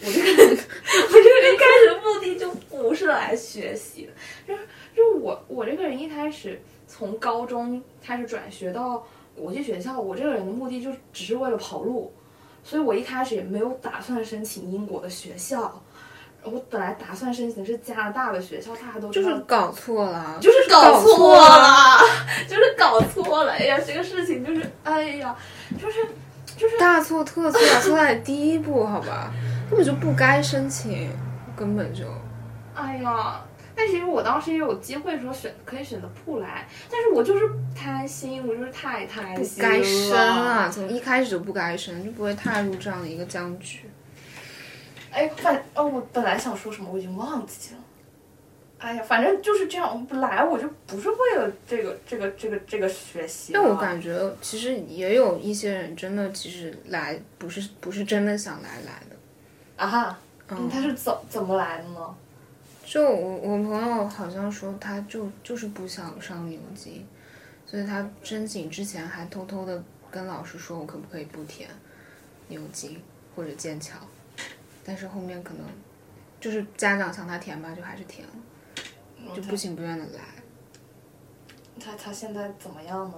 [0.06, 4.12] 我这个人，我这个人一开始目的就不是来学习的，
[4.48, 12.12] 就是就是我我这个人一开始从高中开始转学到国际学校，我这个人的目的就只是为了跑路，
[12.64, 15.82] 所以我一开始也没有打算申请英国的学校，
[16.42, 21.98] 我本来打算申请的是加拿大的学校，大家都就是搞错了，就是搞错了，
[22.48, 23.52] 就是搞错了。
[23.52, 25.36] 哎呀，这个事情就是，哎呀，
[25.80, 26.06] 就是
[26.56, 29.32] 就是大错特错，错在第一步，好吧，
[29.70, 31.08] 根本就不该申请，
[31.56, 32.04] 根本就。
[32.74, 33.40] 哎呀，
[33.72, 40.16] 但其实我当时也有机会说选可以选择不来，但是我就是贪心，我就是太贪不心该生了！
[40.16, 40.68] 啊！
[40.68, 43.88] 从一开始就不该生，就不会踏入这样的一个僵局。
[45.12, 47.80] 哎，反哦，我本来想说什么，我已经忘记了。
[48.78, 53.52] 哎呀，反正就是这样，我不来我就不是为了这个这个这个这个学习。
[53.52, 59.09] 但我感觉其实也有一些人真的其实来不是不是真的想来来的。
[59.80, 60.18] 啊哈，
[60.50, 62.14] 嗯他是怎怎么来的呢？
[62.84, 67.06] 就我我朋友好像说他就就是不想上牛津，
[67.64, 71.70] 所以他申请之前还偷偷的跟老师说我可不可以不填
[72.48, 73.00] 牛津
[73.34, 73.96] 或者剑桥，
[74.84, 75.64] 但是后面可能
[76.38, 78.32] 就是家长想他填吧，就还是填了，
[79.34, 80.20] 就不情不愿的来。
[81.82, 83.14] 他他现在怎么样呢？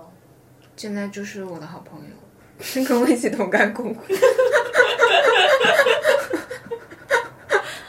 [0.77, 2.15] 现在就是我的好朋友，
[2.87, 4.05] 跟我一起同甘共苦。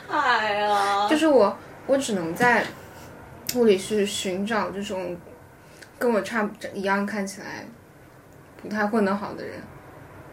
[0.10, 2.63] 哎呀，就是我，我只能在
[3.56, 5.17] 物理去寻找这种
[5.98, 7.65] 跟我差不一样看起来
[8.62, 9.60] 不太混得好的人，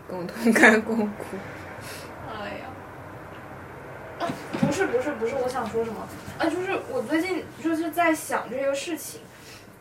[0.09, 1.37] 跟我同甘共苦。
[2.29, 2.67] 哎呀，
[4.19, 4.29] 啊，
[4.61, 6.07] 不是不是不是，我想说什么？
[6.39, 9.21] 啊，就是我最近就是在想这个事情，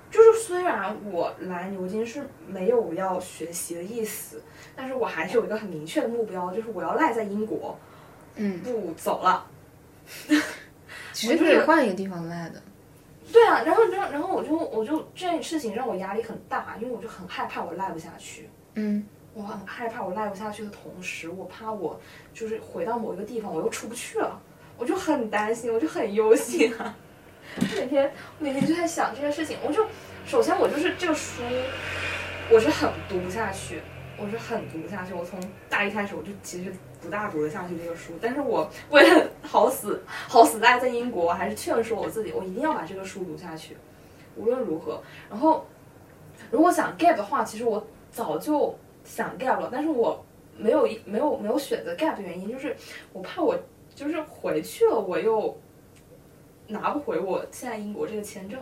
[0.10, 4.42] 就是虽然我来牛津是没有要学习的意思，
[4.76, 7.78] 但是我还是有一个很明确的目标，就是我要赖在英国，
[8.36, 9.46] 嗯，不走了。
[11.20, 12.62] 其实可以换一个地方赖的。
[13.32, 18.50] 对啊，然后然后然后我就我就这件事情让我压力很大，因为我就很害怕我赖不下去。
[18.76, 22.00] 嗯，我很害怕我赖不下去的同时，我怕我
[22.34, 24.42] 就是回到某一个地方我又出不去了，
[24.78, 26.96] 我就很担心，我就很忧心啊。
[27.76, 29.86] 每天每天就在想这件事情，我就
[30.26, 31.44] 首先我就是这个书，
[32.50, 33.82] 我是很读不下去，
[34.18, 35.14] 我是很读不下去。
[35.14, 43.78] 我从大一开始我就其实不大读得下去这个书，但是我为了好死好死赖在英国，我还是劝说我自己，我一定要把这个书读下去，
[44.36, 45.02] 无论如何。
[45.30, 45.66] 然后
[46.52, 50.24] 如果想 gap 的话，其实我早就想 gap 了，但是我
[50.58, 52.76] 没有一没有没有选择 gap 的原因就是
[53.14, 53.58] 我怕我
[53.96, 55.58] 就是回去了，我又
[56.68, 58.60] 拿不回我现在英国这个签证。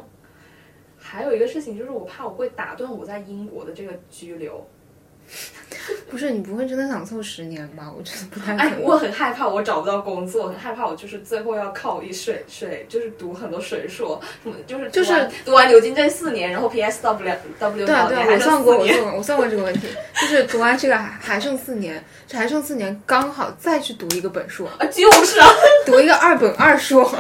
[1.00, 4.65] 还有一个事情就是我怕我会打断我在英国的这个居留，
[6.10, 7.92] 不是你不会真的想凑十年吧？
[7.96, 19.88] 我觉得不太可哎，我很害怕我找不到工作，很害怕我就是最后要靠一水水，就是读很多水硕，什么就是就是读完牛津这四年，然后 PSW W 对啊对啊，我算过，我算过，我算过这个问题，
[20.20, 25.48] 就是读完这个还还剩四年，这还剩四年，刚好再去读一个本硕，啊，就是啊，
[25.86, 27.10] 读一个二本二硕。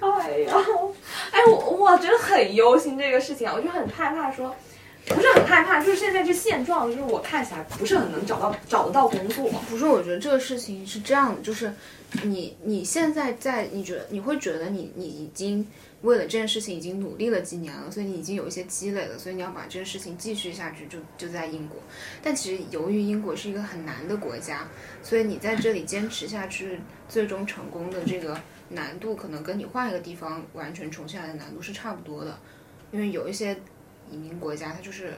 [0.00, 0.52] 哎呀，
[1.30, 4.54] 哎，我我觉得很忧心这个事情啊，我就很害怕说，
[5.06, 9.48] 不是很害怕，就是现在这现状，就是我看起来不是很能找到找得到工作。
[9.70, 11.72] 不是，我觉得这个事情是这样的，就是
[12.24, 15.64] 你你现在在，你觉得你会觉得你你已经
[16.02, 21.78] 为了这件事情已经努力了几年了，所以你已经有一些积累了，所以你要把这件事情继续下去，就就在英国。
[22.20, 24.68] 但其实由于英国是一个很难的国家，
[25.02, 28.40] 所以你在这里坚持下去，最终成功的这个
[28.70, 32.36] 难度，可能跟你换一个地方完全重新来的难度是差不多的。
[32.92, 33.56] 因为有一些
[34.10, 35.14] 移民国家，它就是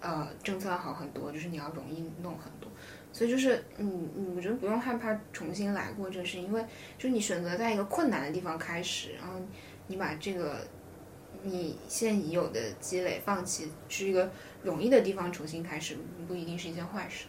[0.00, 2.70] 呃政策要好很多，就是你要容易弄很多。
[3.12, 6.64] 所以就是，嗯，嗯我觉得不用害怕重新来过这是，因为
[6.96, 9.34] 就是你选择在一个困难的地方开始，然后
[9.88, 10.58] 你把这个
[11.42, 14.30] 你现已有的积累放弃，去一个
[14.62, 15.96] 容易的地方重新开始，
[16.28, 17.26] 不一定是一件坏事。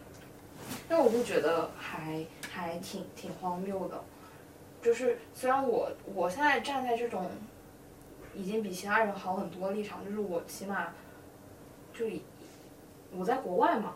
[0.88, 4.04] 但我就觉得还还挺挺荒谬的，
[4.84, 7.30] 就是虽然我我现在站在这种
[8.34, 10.88] 已经比其他人好很多的立场，就是我起码
[11.94, 12.22] 就以
[13.16, 13.96] 我在国外嘛，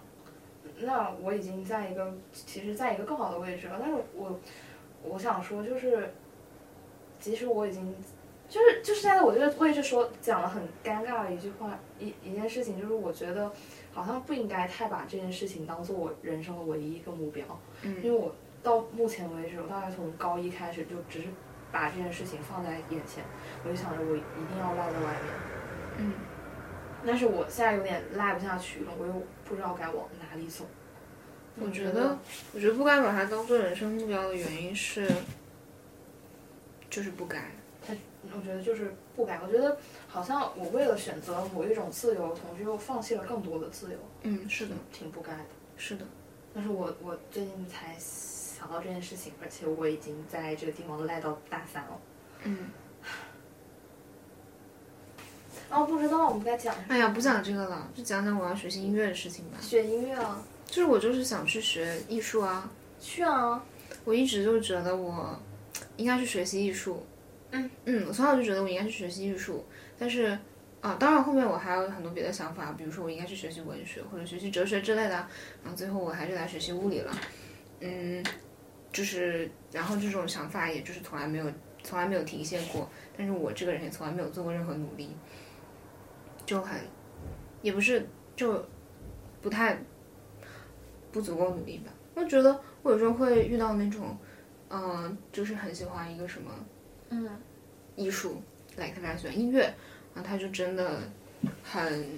[0.80, 4.40] 那我已经在一个其实在一个更好的位置了，但是我
[5.04, 6.14] 我想说就是，
[7.20, 7.96] 即使我已经。
[8.48, 13.52] 就是就是现在我这个位置说讲了很尴尬的一句话一一件事情，就是我觉得
[13.92, 17.44] 好像不应该太把这件事情当做我人生的唯一一个目标，
[17.82, 21.30] 嗯因为我到目前为止，我大概从高一开始就只是
[21.76, 23.22] 把这件事情放在眼前，
[23.66, 25.34] 我就想着我一定要赖在外面，
[25.98, 26.14] 嗯，
[27.06, 29.12] 但是我现在有点赖不下去了，我又
[29.44, 30.64] 不知道该往哪里走。
[31.60, 32.18] 我觉得，
[32.54, 35.06] 我觉得不该把它当做人生目标的原因是，
[36.90, 37.52] 就是不该。
[37.86, 37.94] 他
[38.34, 45.46] 我觉得就是不该，我觉得好像我为了选择某一种自由，同时又放弃了更多的自由，嗯，是的，挺不该的。
[45.76, 46.06] 是的。
[46.54, 47.94] 但是我我最近才
[48.66, 52.00] 想到这件事情，而且我已经在这个地方赖到大三了。
[52.44, 52.58] 嗯，
[55.70, 59.60] 然 后不知道我们该讲哎呀，不讲这个了，就讲讲我要学习音乐的事情吧。
[59.62, 62.68] 学音乐啊，就是我就是想去学艺术啊，
[63.00, 63.64] 去啊，
[64.04, 65.40] 我一直就觉得我
[65.98, 67.06] 应该去学习艺术。
[67.52, 69.64] 嗯嗯，我从小就觉得我应该去学习艺术，
[70.00, 70.36] 但是
[70.82, 75.28] 啊，当然后面我还有很多别的想法，比如说我应该去学习文学或者学习哲学之类的，
[75.64, 77.16] 然后最后我还是来学习物理了。
[77.82, 78.24] 嗯，
[78.96, 81.52] 就是然后这种想法也就是从来没有
[81.84, 85.10] 从来没有停歇过，但是我这个人也从来没有做过任何努力，
[86.46, 86.80] 就很
[87.62, 88.66] 也不是就
[89.42, 89.78] 不太
[91.12, 91.92] 不足够努力吧。
[92.14, 94.18] 我觉得我有时候会遇到那种，
[94.70, 96.50] 嗯、就是很喜欢一个什么。
[97.10, 97.30] 嗯
[97.98, 98.42] 艺术
[98.78, 99.62] ，like 他非常喜欢音乐，
[100.14, 101.00] 然后他就真的
[101.64, 102.10] 很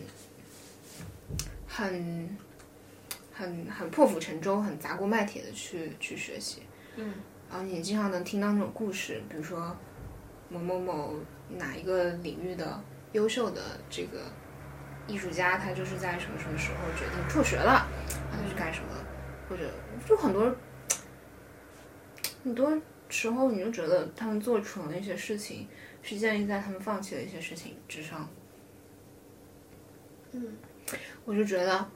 [1.67, 2.37] 很
[3.33, 6.63] 很很破釜沉舟、很砸锅卖铁的去去学习，
[6.99, 7.13] 嗯，
[7.49, 9.75] 然后你也经常能听到那种故事，比如说
[10.49, 11.13] 某某某
[11.49, 12.81] 哪一个领域的
[13.12, 14.19] 优秀的这个
[15.07, 17.88] 艺术家，他就是在什么什么时候决定辍学了，
[18.31, 18.89] 然后去干什么，
[19.47, 19.71] 或者
[20.07, 20.55] 就很多
[22.43, 25.67] 很多时候你就觉得他们做成的一些事情，
[26.01, 28.27] 是建立在他们放弃的一些事情之上。
[30.31, 30.57] 嗯，
[31.25, 31.89] 我就觉得，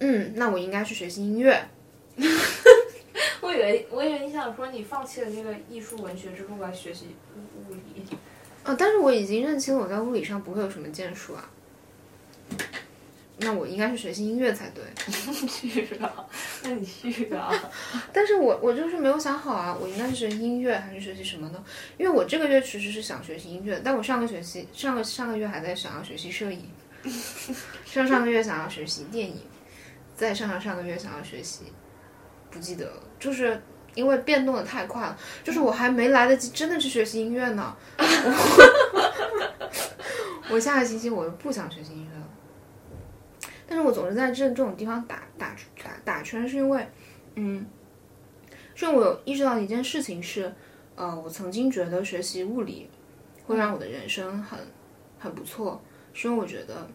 [0.00, 1.58] 嗯，那我应该去学习音乐。
[3.42, 8.06] 我以为我以为你想说你放弃了那个艺术文学之后来学习物物理。
[8.64, 11.50] 啊，但是我已经认清我在物理上不会有什么建树啊。
[13.38, 14.84] 那我应该是学习音乐才对。
[15.48, 16.24] 去啊，
[16.62, 17.50] 那你去啊。
[18.12, 21.64] 但是我我就是没有想好啊，我应该是学习音乐还是学习什么呢？
[21.98, 26.70] 因为我这个月其实是想学习音乐，但我上个学期上个上个月还在想要学习摄影，
[27.84, 29.40] 上上个月想要学习电影，
[30.14, 31.64] 再上上上个月想要学习，
[32.52, 33.60] 不记得了，就是
[33.94, 37.76] 因为变动的太快了，就是我还没来得及真的去学习音乐呢。
[40.50, 42.28] 我下个星期我又不想学习音乐了，
[43.66, 46.86] 但是我总是在这这种地方打打打打圈，是因为，
[47.34, 47.66] 嗯。
[48.74, 50.50] 是因为我有意识到一件事情是，
[50.96, 52.88] 呃，我曾经觉得学习物理
[53.46, 54.58] 会让我的人生很
[55.18, 55.78] 很不错，
[56.14, 56.88] 是因为我觉得，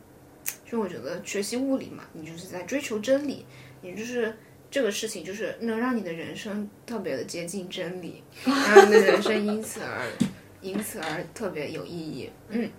[0.65, 3.45] 是因为我觉得学习物理嘛，你就是在追求真理，
[3.81, 4.35] 你就是
[4.69, 10.05] 这个事情就是能让你的人生特别的接近真理， 让你的人生因此而
[10.61, 12.69] 因此而特别有意义，嗯。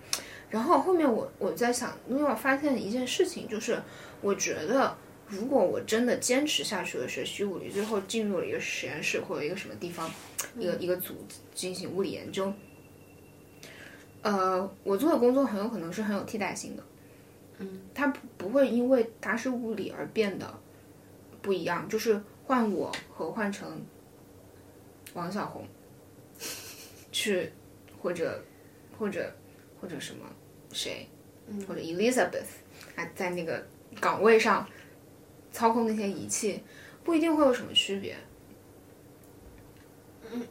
[0.49, 3.79] 然后后面我我在想，因为我发现一件事情，就是
[4.19, 4.97] 我觉得
[5.27, 10.11] 如果我真的坚持下去了学习物理，最后进入了一个实验室或者一个什么地方，
[10.57, 11.23] 一个一个组
[11.53, 12.51] 进行物理研究，
[14.23, 16.83] 呃，我做的工作很有可能是很有替代性的。
[17.59, 20.59] 嗯，它不不会因为它是物理而变得
[21.41, 23.85] 不一样，就是换我和换成
[25.13, 25.67] 王小红
[27.11, 27.51] 去，
[28.01, 28.43] 或者
[28.97, 29.31] 或者
[29.79, 30.25] 或者什么
[30.71, 31.07] 谁，
[31.67, 32.45] 或者 Elizabeth
[32.95, 33.65] 啊，在那个
[33.99, 34.67] 岗位上
[35.51, 36.61] 操控那些仪器，
[37.03, 38.15] 不一定会有什么区别。
[40.31, 40.47] 嗯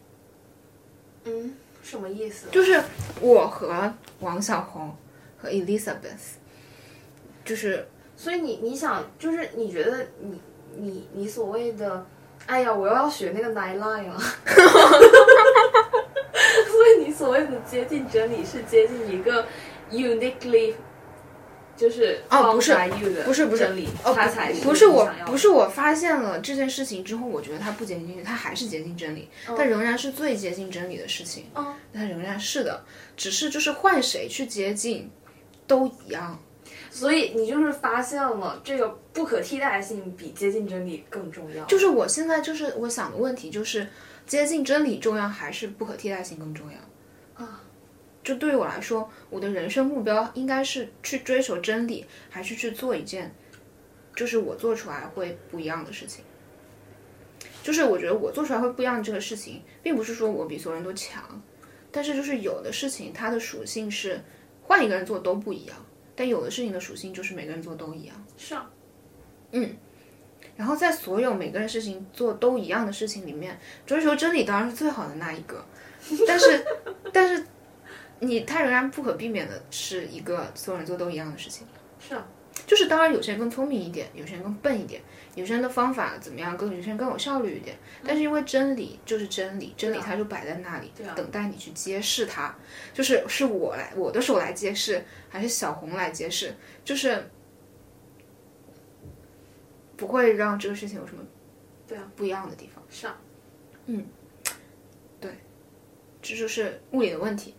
[1.25, 2.49] 嗯，什么意思？
[2.51, 2.83] 就是
[3.21, 4.97] 我和王小红
[5.37, 6.37] 和 Elizabeth，
[7.45, 10.41] 就是所以你你想，就是你觉得你
[10.77, 12.07] 你你所谓的，
[12.47, 14.19] 哎呀，我又要学那个 nine line 了。
[16.67, 19.45] 所以你所谓的接近真理是接近一个
[19.91, 20.75] uniquely，
[21.77, 22.75] 就是哦不是
[23.25, 32.85] 不是不是真理，哦它才不是我不是我发现了这件事情之后，我觉得它不接近，它还是接近真理，它仍然是最接近真理的事情，嗯它仍然是的，
[33.17, 35.11] 只是就是换谁去接近
[35.67, 36.39] 都一样。
[36.91, 41.65] 所以你就是发现了这个不可替代性比接近真理更重要。
[41.67, 43.87] 就是我现在就是我想的问题就是
[44.27, 47.45] 接近真理重要还是不可替代性更重要？
[47.45, 47.63] 啊，
[48.25, 53.35] 就对于我来说，我的人生目标应该是去追求真理，还是去做一件
[54.17, 56.25] 就是我做出来会不一样的事情？
[57.63, 61.23] 就是我觉得我做出来会不一样的这个事情，并不是说我比所有人都强，
[61.93, 64.21] 但是就是有的事情它的属性是
[64.63, 65.77] 换一个人做都不一样，
[66.19, 68.27] 但有的事情的属性就是每个人做都一样。
[68.37, 68.69] 是啊，
[69.53, 69.77] 嗯
[70.57, 75.65] 然后在所有每个人事情做都一样的事情里面，追求真理当然是最好的那一个，
[76.27, 76.65] 但是
[77.13, 77.47] 但是
[78.19, 81.65] 你他仍然不可避免的是一个所有人做都一样的事情。
[82.01, 82.27] 是啊，
[82.69, 85.01] 就是当然有些人更聪明一点，有些人更笨一点，
[85.35, 92.55] 有些人的方法怎么样更有些人更有效率一点，但是因为真理就是真理，真理它就摆在那里，等待你去揭示它。
[92.93, 96.55] 就是是我来我的手来揭示，还是小红来揭示，
[96.85, 97.31] 就是
[99.97, 101.23] 不会让这个事情有什么
[101.87, 102.85] 对啊不一样的地方。
[102.91, 103.17] 是啊，
[106.21, 107.55] 这就是物理的问题。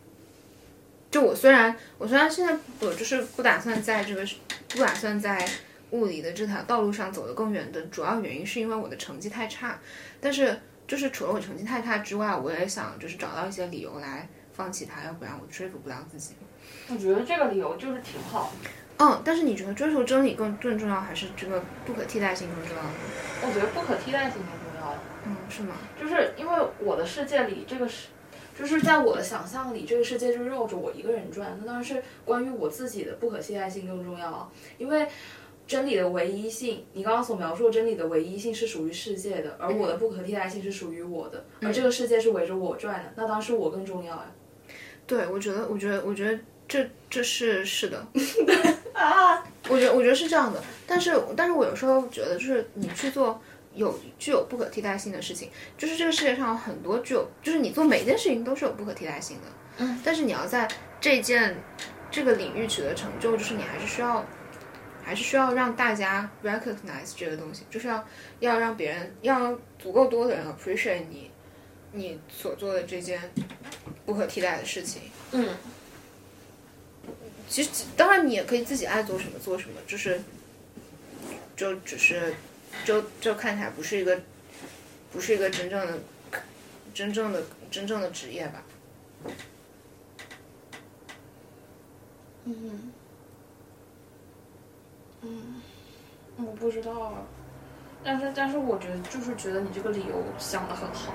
[1.09, 4.23] 就我虽然我虽然现在我就是不打算在这个
[4.69, 5.47] 不打算在
[5.91, 9.79] 物理的这条道路上走得更远的主要原因是因为我的成绩太差，
[10.21, 16.35] 但是就是除了我成绩太差之外，我也想就是找到一些理由来放弃它，要不然我说服不了自己。
[16.89, 18.51] 我觉得这个理由就是挺好。
[18.97, 22.89] 嗯，但是你觉得追求真理更更重要，还是这个不可替代性更重要呢？
[23.41, 24.95] 我觉得不可替代性更重要。
[25.25, 25.75] 嗯，是吗？
[25.99, 28.07] 就是因为我的世界里，这个是，
[28.59, 31.57] 就是在我的想象里，这个世界就绕着我一个人转。
[31.61, 34.49] 那当然是关于我自己的不可替代性更重要啊。
[34.77, 35.07] 因为
[35.65, 44.25] 真理的唯一性，你刚刚所描述真理的唯一性是属于世界的，而我的不可替代性是属于我的，而这个世界是围着我转的，那当然是我更重要呀。
[45.07, 48.05] 对，我觉得，我觉得，我觉得这这是是的。
[48.93, 53.41] 啊，我觉得我觉得是这样的，但是但是我有时候觉得，就是你去做
[53.75, 59.43] 有具有不可替代性的事情，就是这个世界上有很多具有，就是你做每一件事情都是有不可替代性的。
[59.77, 60.67] 嗯，但是你要在
[60.99, 61.55] 这件
[62.11, 64.25] 这个领域取得成就，就是你还是需要，
[65.03, 68.05] 还是需要让大家 recognize 这个东西，就是要
[68.39, 71.31] 要让别人，要让足够多的人 appreciate 你
[71.91, 73.21] 你所做的这件
[74.05, 75.03] 不可替代的事情。
[75.31, 75.55] 嗯，
[77.47, 80.19] 其实当然你也可以自己爱做什么做什么，就是
[81.55, 82.33] 就只是
[82.85, 84.19] 就就看起来不是一个
[85.11, 85.99] 不是一个真正的
[86.93, 88.63] 真正的真正的职业吧。
[92.45, 92.91] 嗯，
[95.21, 95.61] 嗯，
[96.37, 97.13] 我不知道啊，
[98.03, 101.13] 但是但是我觉得就是觉得你这个理由想的很好，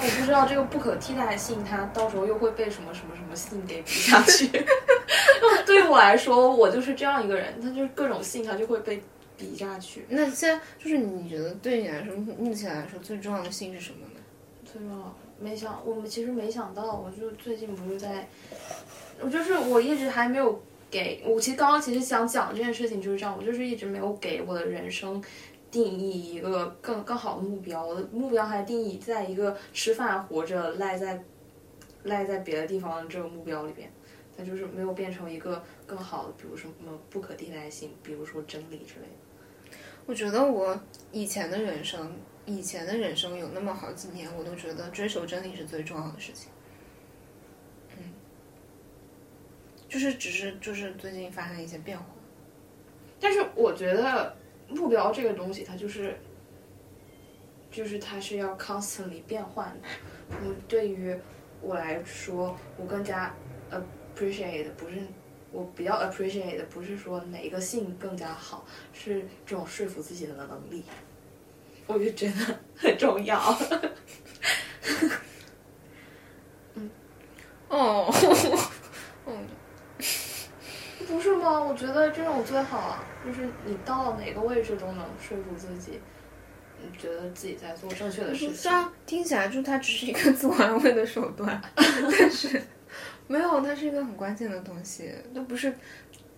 [0.00, 4.48] 我不知道这个不可替代性它到时候又会被什么什么什么性给比下去。
[5.66, 9.02] 对我来说，我就是这样一个人，他就是各种性他就会被
[9.36, 10.04] 比下去。
[10.08, 14.20] 那现在就是你觉得对你来说，目前来说最重要的性是什么呢？
[14.64, 18.28] 最重要，没想我们其实没想到，我就最近不是在，
[19.20, 25.22] 我就是我一直还没有给我其实刚刚其实想讲这件事情就是这样，我就是一直没有给我的人生
[25.70, 31.22] 定义一个更更好的目标，我的目标还定义在一个吃饭活着赖在
[32.04, 33.90] 赖在别的地方的这个目标里边，
[34.36, 36.74] 它就是没有变成一个更好的，比如什么
[37.10, 39.23] 不可替代性，比如说真理之类的。
[40.06, 40.78] 我觉得我
[41.12, 42.12] 以前的人生，
[42.44, 46.50] 以前的人生有那么好几年，我都觉得追求真理是最重要的事情。
[47.96, 48.12] 嗯，
[49.88, 52.04] 就是只是就是最近发生一些变化。
[53.18, 54.36] 但是我觉得
[54.68, 56.14] 目标这个东西，它就是，
[57.70, 59.88] 就是它是要 constantly 变换的。
[60.42, 61.16] 嗯对于
[61.62, 63.34] 我来说，我更加
[63.70, 64.98] appreciate 不是
[65.54, 70.82] 我比较 appreciate 的不是说哪一个性更加好，是这种说服自己的能力。
[71.86, 73.38] 我就觉得很重要。
[76.74, 76.90] 嗯
[77.68, 78.12] 哦，
[79.26, 79.46] 嗯，
[81.06, 81.60] 不是吗？
[81.62, 86.00] 我觉得这种最好啊，就是你到哪个位置都能说服自己，
[86.82, 88.50] 你觉得自己在做正确的事情。
[88.50, 92.60] 不是啊，听起来就是它只是一个自我安慰的手段， 但是
[93.26, 95.74] 没有，它是一个很关键的东西，那不是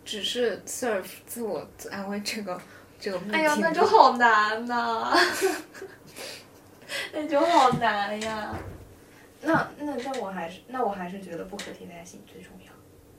[0.04, 2.60] 只是 serve 自我安慰这个
[2.98, 3.36] 这个目的。
[3.36, 5.12] 哎呀，那就好难呐、
[7.12, 8.54] 那就好难呀。
[9.42, 12.72] 那那那我还是那我还是觉得不可替代性最重要。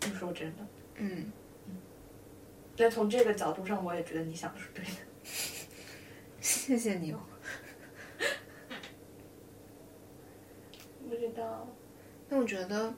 [0.07, 0.65] 你说真的，
[0.95, 1.31] 嗯，
[2.77, 4.91] 那从这个角度上，我也觉得你想的是对的。
[6.41, 7.19] 谢谢你哦。
[11.09, 11.67] 不知道，
[12.29, 12.93] 那我觉得，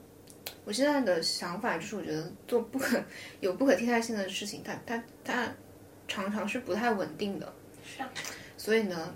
[0.64, 3.02] 我现在的想法就是，我觉得做不可
[3.40, 5.48] 有不可替代性的事情，它它它
[6.06, 7.52] 常常是不太稳定的。
[7.82, 8.10] 是啊，
[8.56, 9.14] 所以呢，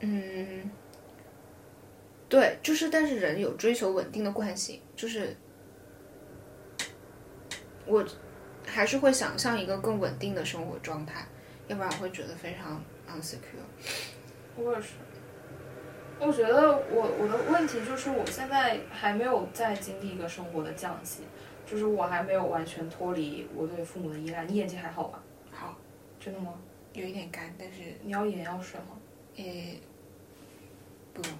[0.00, 0.70] 嗯，
[2.28, 5.36] 对，就是，但是人有追求稳定的惯性，就是
[7.86, 8.04] 我
[8.66, 11.26] 还是会想象一个更稳定的生活状态，
[11.68, 13.62] 要不然我会觉得非常 unsecure。
[14.56, 14.88] 我也是。
[16.24, 21.24] 我觉得我我的问题就是我现在还没有在经历一个生活的降级，
[21.66, 24.44] 就是我还没有完全脱离我对父母的依赖。
[24.44, 25.20] 你眼睛还好吧？
[25.50, 25.76] 好，
[26.20, 26.54] 真的吗？
[26.92, 28.96] 有一点干，但是你要眼药水吗？
[29.36, 29.80] 诶，
[31.12, 31.32] 不用。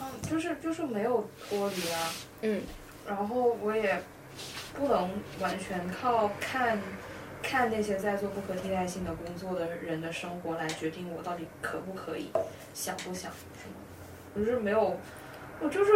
[0.00, 2.12] 嗯，就是就是没有脱离啊。
[2.42, 2.60] 嗯。
[3.06, 4.02] 然后我也
[4.74, 5.08] 不能
[5.40, 6.76] 完全靠看
[7.42, 12.30] 看那些在做不可替代性的工作的人的生活来决定我到底可不可以，
[12.74, 13.30] 想不想？
[14.34, 14.96] 我就是没有，
[15.60, 15.92] 我就是，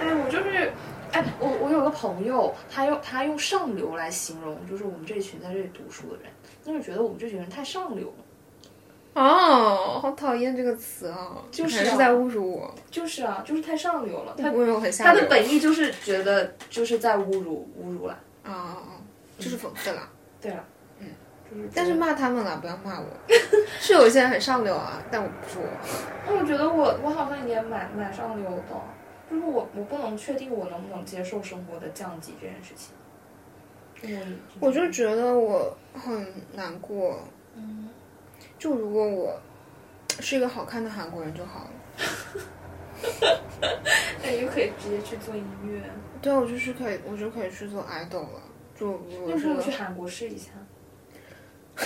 [0.00, 0.72] 哎，我就是。
[1.12, 6.28] 哎，我我有个朋友，他用他用上流来形容，就是我们这群在这里读书的人，
[6.64, 9.22] 就是觉得我们这群人太上流了。
[9.22, 11.40] 哦，好讨厌这个词啊！
[11.52, 12.74] 就是啊是在侮辱我。
[12.90, 14.34] 就是啊，就是太上流了。
[14.36, 15.14] 他我以为我很下他。
[15.14, 18.18] 的本意就是觉得就是在侮辱侮辱了。
[18.42, 18.98] 啊啊
[19.44, 19.50] 啊！
[19.50, 20.08] 就是讽刺啦。
[20.40, 20.64] 对了，
[20.98, 21.06] 嗯，
[21.50, 23.06] 就是但是骂他们了，不要骂我。
[23.80, 25.66] 是有些人很上流啊，但我不是我。
[26.26, 28.62] 那我觉得我我好像也蛮蛮上流的，
[29.30, 32.94] 就是我我不能确定我能不能接受生活的降级这件事情。
[34.02, 37.18] 嗯，我就觉得我很难过。
[37.54, 37.88] 嗯，
[38.58, 39.40] 就如果我
[40.20, 41.70] 是一个好看的韩国人就好了。
[44.22, 45.82] 那你就可以直接去做音乐，
[46.22, 48.40] 对啊，我就是可以，我就可以去做 idol 了。
[48.78, 50.50] 就是我去韩国试一下。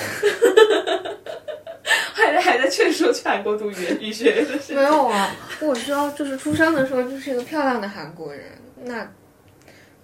[2.13, 8.51] 还在还在劝说去韩国读语言语学的事没有啊，我知道，就是出生的时候就是一个漂亮的韩国人，
[8.83, 9.11] 那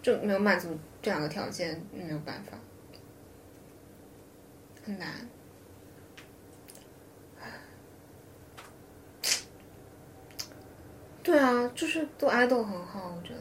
[0.01, 2.57] 就没有满足这两个条件，没有办法，
[4.87, 5.29] 很难。
[11.23, 13.41] 对啊，就是做 idol 很好，我觉得。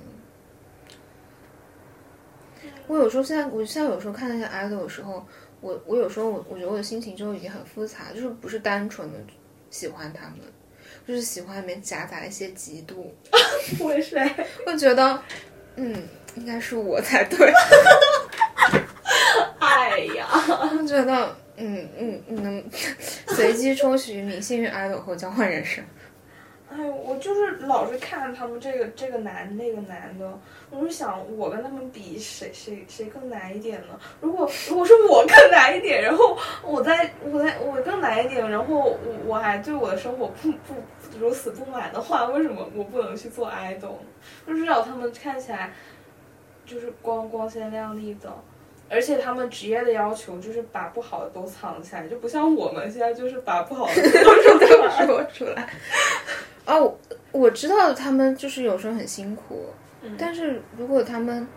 [2.87, 5.25] 我有时候现在，我现在有时候看那些 idol 的时候，
[5.61, 9.19] 我我有时候我我觉得我的心情就已经很复杂，就是不是单纯的
[9.69, 10.39] 喜欢他们，
[11.07, 13.05] 就是喜欢里面夹杂一些嫉妒，
[13.79, 14.35] 我也是哎，
[14.65, 15.21] 会觉得，
[15.75, 16.03] 嗯，
[16.35, 17.51] 应该是我才对，
[19.59, 20.27] 哎呀，
[20.77, 22.63] 我觉得，嗯嗯嗯，
[23.29, 25.83] 随机抽取一名幸运 idol 后交换人生。
[26.75, 30.39] 哎，我就是老是看他们这个这个男那个男的，
[30.71, 33.99] 我就想我跟他们比谁谁谁更难一点呢？
[34.19, 38.97] 如果如果是我更难一点，然后我在我在我更难一点，然后我
[39.27, 40.73] 我还对我的生活不不
[41.19, 43.97] 如此不满的话，为什么我不能去做 idol？
[44.47, 45.71] 就至少他们看起来
[46.65, 48.33] 就是光光鲜亮丽的。
[48.89, 53.93] 而且他们职业的要求就是把不好的都藏起来，就不像我们现在就是把不好的
[54.23, 55.67] 都 说出来。
[56.65, 56.99] 哦，我
[57.31, 59.67] 我知道他们就是有时候很辛苦，
[60.01, 61.47] 嗯但是如果他们，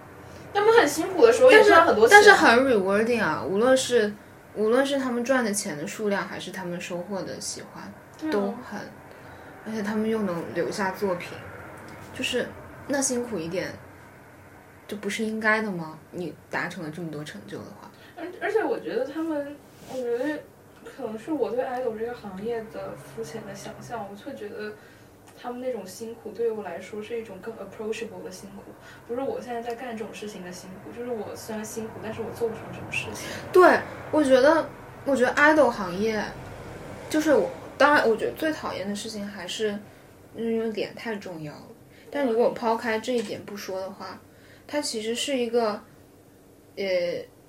[0.53, 4.13] 他们很辛苦的时候也但是赚很多钱，但是很 rewarding 啊，无论是
[4.55, 7.93] 无论是他们赚的钱的数量，还是他们收获的喜欢，啊
[8.33, 8.81] 都很，
[9.67, 11.31] 而且他们又能留下作品，
[12.17, 12.47] 就是
[12.89, 13.71] 那辛苦一点，
[14.89, 15.99] 这不是应该的吗？
[16.11, 19.57] 你达成了这么多成就的话，而而且我觉得他们，
[19.93, 20.39] 我觉得
[20.97, 24.73] 可能是我对 idol 这个行业的肤浅的想象，我就觉得
[25.41, 28.73] 他们那种辛苦对于我来说是一种更 approachable 的辛苦，
[29.07, 33.29] 不是我现在在干这种事情的辛苦，就是我虽然辛苦，但是我做不成什么事情。
[33.53, 33.79] 对，
[34.11, 34.69] 我觉得，
[35.05, 36.23] 我觉得 idol 行业，
[37.11, 39.79] 就是我，当然，我觉得最讨厌的事情还是，
[40.35, 41.67] 因为脸太重要了。
[42.11, 44.21] 但如果抛开这一点不说的话，
[44.67, 45.81] 它其实是一个，
[46.77, 46.85] 呃，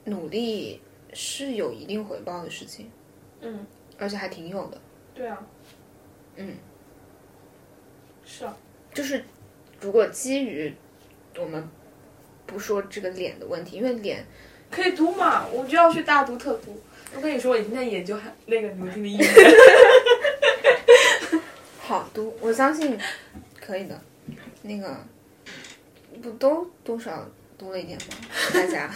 [0.04, 0.82] 努力
[1.14, 2.92] 是有一定回报的事情，
[3.42, 3.66] 嗯，
[3.98, 4.78] 而且还挺有的。
[5.14, 5.42] 对啊，
[6.36, 6.56] 嗯，
[8.28, 8.58] 是啊，
[8.94, 9.24] 就是
[9.80, 10.74] 如果基于
[11.38, 11.70] 我们
[12.46, 14.26] 不说这个脸的问题，因为脸
[14.70, 16.82] 可以读嘛，我就要去大读特读。
[17.16, 19.26] 我跟你说，我已经在研究还那个牛津的。
[21.80, 23.00] 好读，我相信
[23.62, 24.00] 可以的。
[24.64, 24.98] 那个
[26.22, 27.26] 不都多少
[27.58, 28.06] 读了一点吗？
[28.54, 28.94] 大家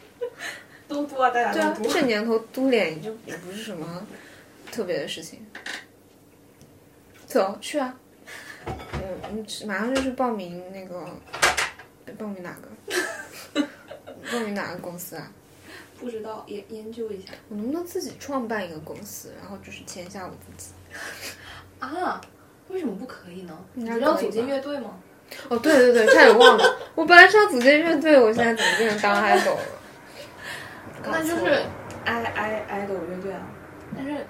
[0.88, 1.92] 都读啊，大家对啊都，读。
[1.92, 4.06] 这年头嘟脸也就也不是什么
[4.72, 5.46] 特别的事情。
[7.26, 7.94] 走去啊！
[9.06, 11.06] 嗯嗯，马上就去报名那个，
[12.18, 13.62] 报名哪个？
[14.32, 15.30] 报名哪个公司啊？
[16.00, 20.72] 不知道研研究一下我能不能自己创办一个公司，然后就是签下我自己？
[21.78, 22.20] 啊？
[22.68, 23.56] 为什么不可以呢？
[23.74, 24.98] 你知道组建乐队吗？
[25.48, 29.60] 哦，对对对，差点忘了，我本来是要组建乐队，我现在怎么变成当 idol 了？
[31.04, 31.62] 那就是
[32.04, 33.46] i i idol 乐队啊。
[33.96, 34.26] 但是，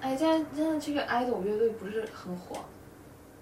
[0.00, 2.64] 哎，现在现在这个 idol 乐队不是很火，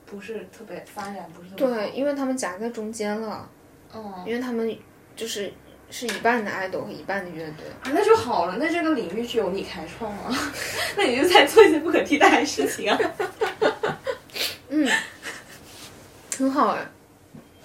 [0.07, 3.49] 不是特别发展，不是特别对，因为他们夹在中间了，
[3.95, 4.77] 嗯，因为他们
[5.17, 5.53] 就是
[5.91, 7.67] 是一半的 idol 和一半的乐队。
[7.83, 10.35] 啊，那就好了，那这个领域是由你开创啊，
[10.97, 12.99] 那你就在做一些不可替代的事情啊。
[14.69, 14.89] 嗯，
[16.37, 16.87] 很好哎。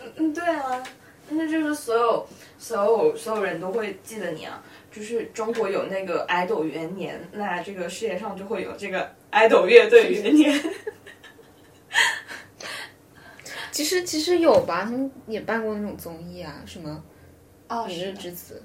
[0.02, 0.84] 嗯嗯，对啊，
[1.30, 2.28] 那就是所有
[2.58, 4.62] 所有所有人都会记得你啊。
[4.92, 10.60] 就是中国有那个 idol 元年，那这个世界上就会有这个 idol 乐队元年。
[13.72, 17.04] 其实其实有吧，他们也办过那种综艺啊，什么
[17.68, 18.62] 哦《明日之子》，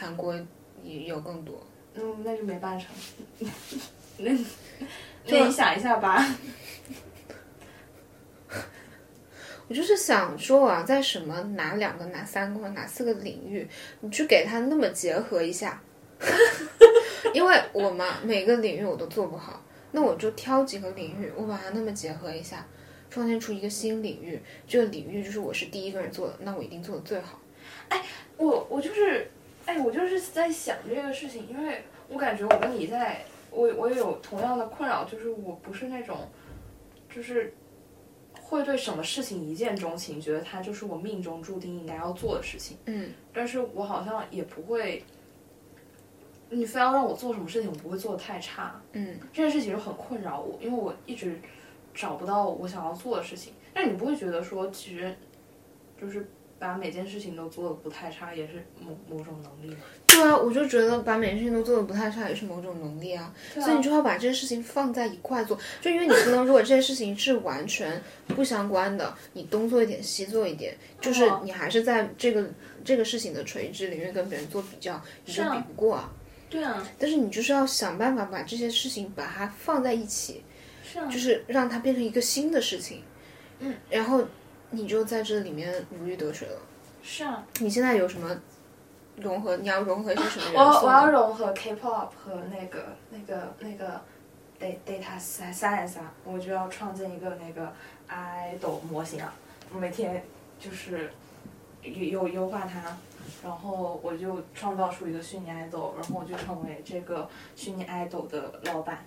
[0.00, 0.34] 韩国
[0.82, 1.64] 也有更多。
[1.94, 2.88] 嗯，那就没办成。
[4.18, 4.30] 那
[5.26, 6.24] 那你想一下吧。
[9.68, 13.68] 我就是想说啊，在什么哪两个、哪三个、哪四个领域，
[14.00, 15.82] 你去给他那么结合一下，
[17.34, 19.62] 因为我嘛每个领域我都做不好，
[19.92, 22.66] 那我就挑几个领域，我把它那么结合一下，
[23.10, 27.40] 创建出一个新领域，这个领域就是我是第一个人做的，那我一定做的最好。
[27.88, 28.02] 哎
[28.36, 29.30] 我我就是，
[29.66, 36.28] 哎，我就是在想这个事情，因为我感觉我跟你在，我我也有同样的困扰，就是我不是那种，
[37.12, 37.52] 就是
[38.40, 45.02] 会对什么事情一见钟情，觉得它就是我命中注定应该要做的事情，嗯，但是我好像也不会，
[46.50, 51.38] 你非要让我做什么事情，我不会做的太差，嗯，这件事情就很困扰我，因为我一直
[51.98, 55.14] 找不到我想要做的事情，但你不会觉得说，其实
[56.00, 56.26] 就是。
[56.60, 59.80] 把每件事情都做的不太差，也是某某种能力吗？
[60.08, 63.32] 对啊，我就觉得把每件事情都做的不太差，也是某种能力啊。
[63.56, 72.50] 啊所以你就要把这些事情放在一块做，就因为你不能，如果这些事情是完全不相关的，你东做一点西做一点，就是哦你还是在这个
[72.84, 76.12] 这个事情的垂直领域跟别人做比较，你就比不过啊。
[76.50, 80.42] 对啊，但是你就是要想办法把这些事情把它放在一起，
[80.90, 83.02] 是啊，就是让它变成一个新的事情，
[83.58, 84.24] 嗯，然后
[84.70, 86.60] 你就在这里面如鱼得水了。
[87.02, 88.34] 是啊，你现在有什么
[89.16, 89.56] 融合？
[89.58, 91.10] 你要融合一些什么我元素 我要？
[91.10, 94.00] 融合 K-pop 和那个那个那个
[94.58, 97.72] data science 啊，我就要创建一个那个
[98.08, 99.34] idol 模型啊，
[99.72, 100.24] 我每天
[100.58, 101.10] 就是
[101.82, 102.96] 优优优化它，
[103.42, 109.04] 然后我就创造出一个虚拟 idol，然后我就成为这个虚拟 idol 的老板，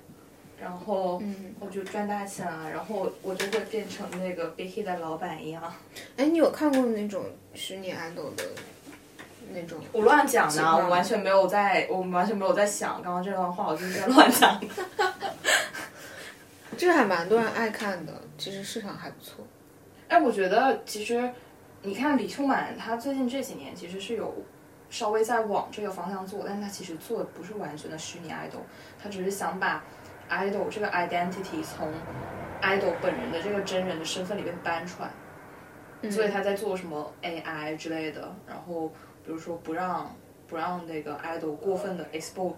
[0.62, 5.64] 然后嗯，我就赚大钱了，然后我就会变成那个 Big Hit 的老板一样。
[6.18, 8.43] 哎，你有看过那种虚拟 idol 的
[9.51, 9.80] 那种？
[9.91, 14.62] 我乱讲的我完全没有在，我完全没有在想刚刚这段话，我就是在乱讲。
[16.78, 19.45] 这个还蛮多人爱看的，其实市场还不错。
[20.07, 21.32] 哎，我觉得其实
[21.82, 24.34] 你看李秋满，他最近这几年其实是有
[24.89, 28.62] 稍微在往这个方向做，但是他其实做的不是完全的虚拟 idol，
[29.01, 29.84] 他只是想把
[30.32, 31.88] idol 这个 identity 从
[32.61, 38.88] idol 本人的这个真人的身份里面搬出来，所以他在做什么 AI 之类的，然后
[39.23, 40.15] 比如说不让
[40.47, 42.53] 不让那个 idol 过分的 expose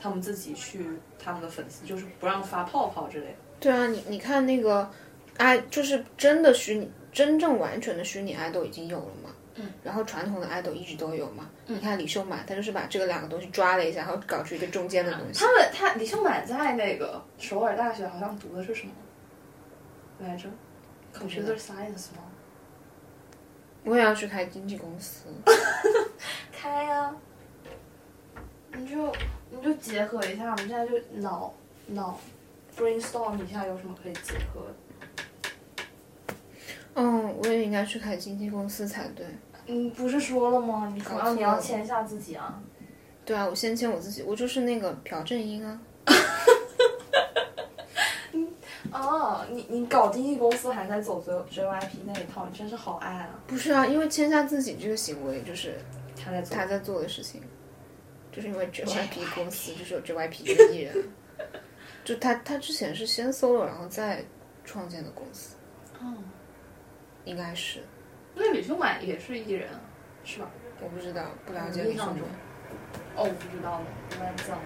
[0.00, 0.86] 他们自己去
[1.18, 3.34] 他们的粉丝，就是不让发泡泡之类的。
[3.58, 4.90] 对啊，你你看那个，
[5.38, 9.30] 爱就是真的虚拟、真正完全的虚拟 idol 已经有了嘛。
[9.56, 9.68] 嗯。
[9.82, 11.48] 然后传统的 idol 一直都有嘛。
[11.66, 15.40] 你看李秀满，他就是把这个两个东西抓了一下，然后搞出一个中间的东西。
[15.40, 18.92] 他们他李秀满在那个首尔大学好像读的是什么？
[20.20, 20.48] 来着
[21.14, 22.22] ？Computer Science 吗？
[23.84, 25.26] 我也要去开经纪公司。
[26.50, 27.14] 开呀、
[28.72, 29.12] 你就
[29.50, 31.54] 你就结合一下，我们现在就脑
[31.88, 32.18] 脑
[32.76, 34.74] brainstorm 一下有什么可以结合的。
[36.94, 39.26] 嗯，我也应该去开经纪公司才对。
[39.66, 40.90] 嗯，不是说了吗？
[40.94, 42.60] 你说搞啊，你要签下自己啊。
[43.24, 45.80] 对啊，我先签我自己，我就是那个朴正英啊。
[48.92, 53.28] 哦，你你搞经纪公司还在走 J JYP 那一套，你真是好爱啊！
[53.46, 55.74] 不是啊，因为签下自己这个行为就是
[56.16, 57.42] 他在做他在做的事情，
[58.32, 60.94] 就是因为 JYP 公司就是有 JYP 这个艺人，
[62.04, 64.24] 就他他之前是先 solo 然后再
[64.64, 65.56] 创建的公司，
[66.00, 66.14] 哦，
[67.24, 67.80] 应该是
[68.36, 69.80] 那李秀满也是艺人啊，
[70.24, 70.48] 是吧？
[70.80, 72.18] 我不知道不了解李秀满。
[73.16, 73.86] 哦，我不知道了，
[74.18, 74.62] 乱讲的。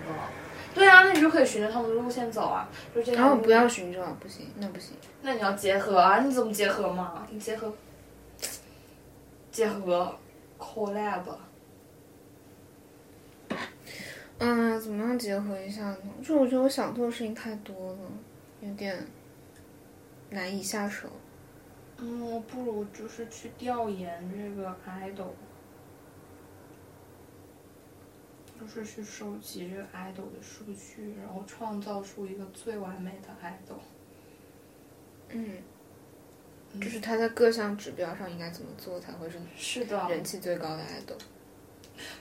[0.75, 3.23] 对啊，那你就可以循着他们的路线走啊，就这样。
[3.23, 4.97] 然后不要循着，不行，那不行。
[5.23, 7.27] 那你要结合啊，你怎么结合嘛？
[7.31, 7.73] 你结合，
[9.53, 10.17] 结合
[10.59, 11.23] collab。
[14.39, 15.99] 嗯，怎么样结合一下呢？
[16.25, 17.99] 就我觉得我想做的事情太多了，
[18.61, 19.07] 有点
[20.31, 21.09] 难以下手。
[22.03, 25.33] 嗯，不如就是去调研这个 idol，
[28.59, 33.79] 就是去收集这个 idol 的数据，然后创造出一个最完美的 idol。
[35.29, 35.59] 嗯，
[36.81, 41.21] 就是他在各项指标上应该怎么做才会是是的，人气最高的 idol？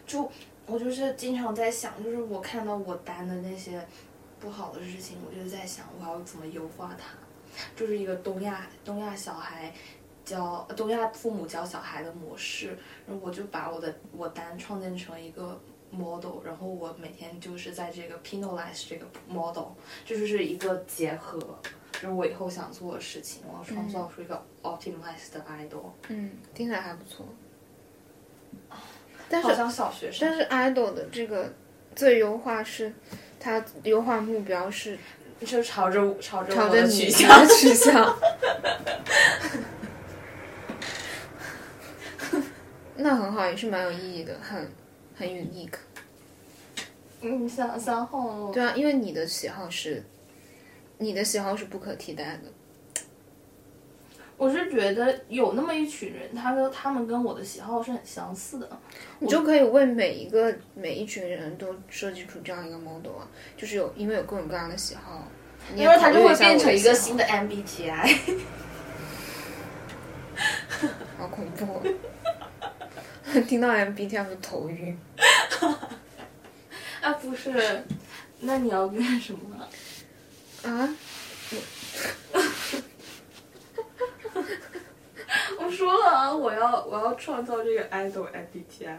[0.05, 0.29] 就
[0.65, 3.87] 我就是经常在想，就是我看到我单的那些
[4.41, 7.17] 不好的事情，我就在想我要怎么优化它。
[7.75, 9.73] 就是一个东亚东亚小孩
[10.25, 12.77] 教东亚父母教小孩的模式，
[13.07, 15.59] 然后我就把我的我单创建成一个
[15.91, 19.69] model，然后我每天就是在这个 penalize 这个 model，
[20.05, 21.39] 这就是一个结合。
[21.93, 27.25] 就是我以后想做的事情，我要创造出一个 optimized 的 idol，、嗯，听起来还不错。
[29.27, 31.51] 但好是像小学生但是 idol 的这个
[31.93, 32.93] 最优化是，
[33.37, 34.97] 它优化目标是
[35.45, 37.47] 就朝着朝着朝着我的取向。
[37.47, 38.17] 取向。
[42.97, 44.69] 那很好，也是蛮有意义的，很
[45.17, 45.77] 很 unique。
[47.21, 50.03] 嗯，三三号对啊，因为你的喜好是，
[50.97, 52.51] 你的喜好是不可替代的。
[54.39, 58.69] 我是觉得有那么一群人，他跟他们跟我的喜好是很相似的。
[59.19, 63.27] 你就可以为每一个每一群人都设计出这样一个 model 啊，
[63.57, 65.27] 就是有因为有各种各样的喜好，
[65.75, 68.39] 因为它就会变成一个新的 MBTI。
[71.17, 71.83] 好恐怖、哦！
[73.45, 74.97] 听到 MBTI 就头晕。
[77.01, 77.83] 啊，不是，
[78.39, 79.67] 那你要干什么？
[80.63, 80.95] 啊？
[85.59, 88.97] 我说了啊，我要我要创造这个 idol MBTI，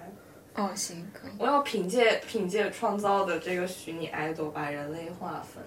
[0.54, 1.30] 哦，行，可以。
[1.38, 5.62] 我要凭借凭借创造的这个虚拟 idol 把人类划分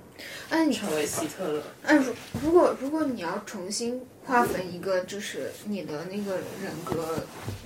[0.50, 1.64] 哎，你成为希特勒。
[1.84, 2.14] 哎，如
[2.44, 7.20] 如果如果你要重新划分一个，就是你的那个人格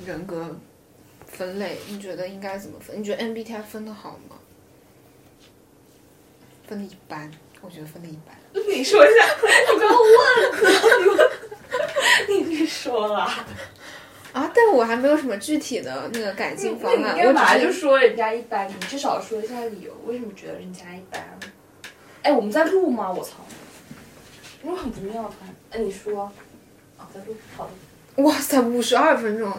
[0.06, 0.56] 人格
[1.26, 3.00] 分类，你觉得应该怎么分？
[3.00, 4.38] 你觉得 MBTI 分的好吗？
[6.68, 8.36] 分的一般，我觉得分的一般。
[8.54, 11.27] 你说一下，你不要问了，
[12.30, 13.24] 你别说了，
[14.34, 18.68] 啊，但我还没有什么具体的那个改进方案，我只就说人家一般？
[18.68, 21.22] 你至少说一下理由，为什么觉得人家一般？
[22.24, 23.11] 哎，我们在录吗？
[23.11, 23.34] 我操！
[24.63, 25.78] 因为很不妙，他。
[25.78, 26.32] 哎，你说。
[26.97, 28.24] 啊，在录，好的。
[28.24, 29.51] 哇塞，五十二分钟，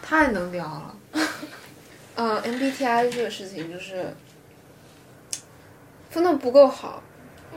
[0.00, 0.94] 太能聊了。
[2.14, 4.14] 呃，MBTI 这个事情就是
[6.08, 7.02] 分的不够好，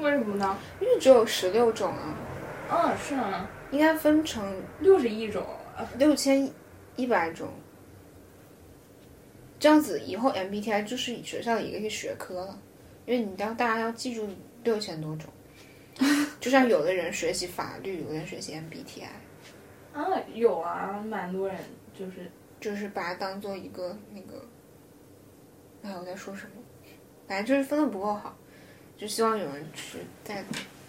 [0.02, 0.58] 为什么呢？
[0.82, 1.94] 因为只有十六种
[2.70, 5.44] 啊，嗯，是啊，应该分成六十亿种。
[5.78, 6.50] 啊六千
[6.96, 7.48] 一百种。
[9.60, 12.60] 这样子以后 MBTI 就是学校的一个学科了，
[13.06, 14.28] 因为你当大家要记住
[14.64, 15.30] 六千多种。
[16.40, 19.04] 就像有的人学习法律，有的人学习 MBTI，
[19.94, 21.58] 啊，有啊，蛮多人
[21.94, 24.46] 就是就是把它当做一个那个，
[25.82, 26.52] 哎，我在说什么？
[27.28, 28.34] 反正就是分的不够好，
[28.98, 30.42] 就希望有人去再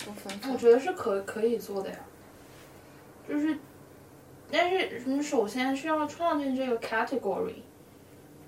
[0.05, 0.53] 多分分。
[0.53, 1.99] 我觉得是可可以做的呀，
[3.31, 3.57] 就是，
[4.51, 7.55] 但是你首先是要创建这个 category，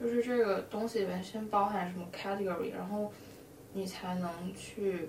[0.01, 3.13] 就是这个东西里面先包含什么 category，然后
[3.75, 5.09] 你才能去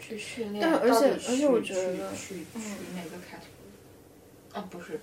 [0.00, 2.60] 去训练但而且而且我取觉得取取取
[2.96, 4.98] 哪个 category，啊不是，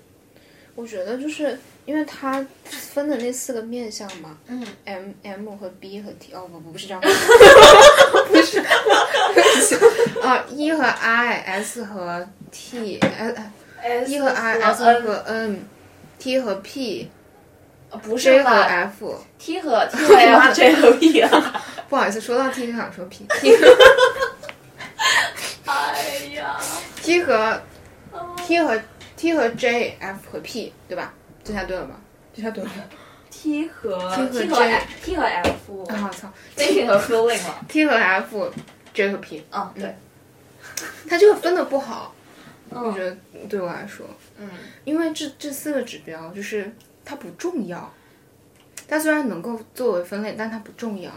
[0.76, 7.00] 我觉得就是因为它分的那四个面相嘛嗯，，M M 和 B 和 T，哦不不不是这样，
[8.28, 13.36] 不是，对 不起 啊，E 和 I，S 和 T，S
[13.82, 16.62] S E 和 I S 和 N 和 N，T 和
[17.90, 19.24] 呃不是和吧 F。
[19.40, 21.62] ？T 和 T 和 F J 和 P 啊！
[21.90, 23.56] 不好意思，说到 T 就想说 P，T
[25.66, 26.58] 哎呀
[27.02, 27.62] ，T 和
[28.46, 28.80] T 和
[29.18, 31.14] T 和 J F 和 P，对吧？
[31.44, 31.96] 这下对了吧？
[32.36, 32.70] 这下对了。
[33.30, 37.56] T 和 T 和 T 和 J T 和 F 啊，操 thinking 和 feeling 嘛。
[37.68, 39.96] ！T 和 F，J 和 P，嗯，对，
[41.10, 42.14] 他这个分的不好，
[42.72, 43.18] 我嗯觉得
[43.48, 44.06] 对我来说，
[44.38, 44.50] 嗯，
[44.86, 46.72] 因为这这四个指标就是
[47.04, 47.92] 它不重要，
[48.88, 51.12] 它虽然能够作为分类，但它不重要。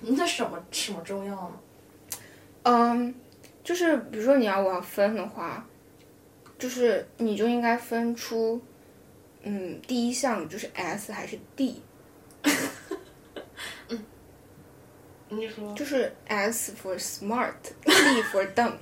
[0.00, 1.60] 那什么什么重要呢？
[2.64, 3.14] 嗯，
[3.64, 5.66] 就是比如说你要我要分的话，
[6.58, 8.60] 就是你就应该分出，
[9.42, 11.80] 嗯，第一项就是 S 还是 D，
[15.28, 18.74] 你说就是 S for smart，D for dumb，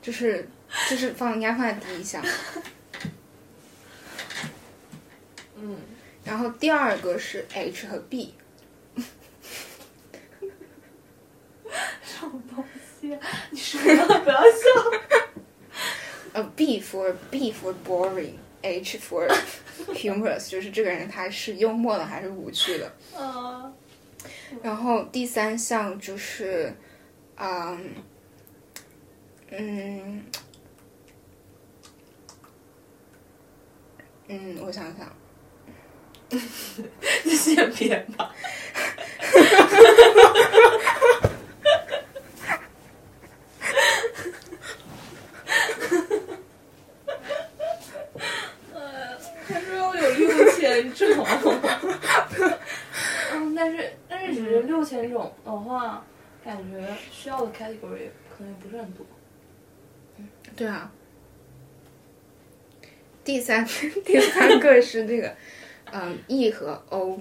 [0.00, 0.48] 就是
[0.88, 2.24] 就是放应该放在第一项。
[5.56, 5.76] 嗯，
[6.24, 8.34] 然后第二个是 H 和 B，
[12.02, 12.64] 什么东
[13.00, 13.20] 西啊？
[13.50, 14.48] 你说了不要笑。
[16.34, 19.28] 呃，B for B for boring，H for
[19.88, 22.92] humorous，就是这个人他是幽默的还是无趣的。
[23.18, 23.74] 嗯
[24.62, 26.74] 然后第三项就是，
[27.36, 27.94] 嗯，
[29.50, 30.24] 嗯，
[34.28, 35.10] 嗯，我想想，
[37.24, 38.34] 你 先别吧。
[49.48, 51.26] 他说要有六千种，
[53.32, 56.04] 嗯，但是但是只是六千种的话，
[56.44, 59.06] 感觉需要的 category 可能也不是很多。
[60.54, 60.92] 对啊。
[63.28, 63.62] 第三
[64.06, 65.36] 第三个是这个，
[65.92, 67.20] 嗯，E 和 O，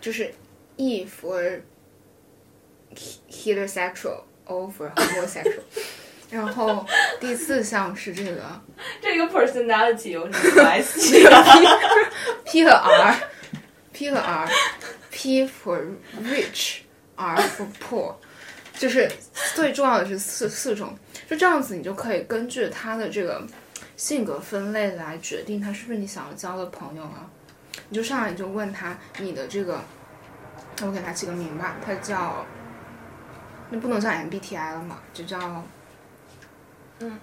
[0.00, 0.32] 就是
[0.76, 1.60] E for
[3.30, 5.60] heterosexual，O for homosexual。
[6.30, 6.86] 然后
[7.20, 8.62] 第四项是这个
[9.02, 11.44] 这个 personality 有什么关系啊
[12.46, 15.84] ？P 和 R，P 和 R，P for
[16.22, 18.14] rich，R for poor，
[18.78, 19.10] 就是
[19.54, 20.96] 最重要的是四四种，
[21.28, 23.46] 就这样子你就可以根据他的这个
[23.96, 27.28] 性格分类来决定他是不是你想要交的朋友啊。
[27.90, 29.80] 你就上来你就问他你的这个，
[30.80, 32.44] 那我给他起个名吧，他叫，
[33.70, 35.64] 那不能叫 MBTI 了嘛，就叫，
[37.00, 37.18] 嗯，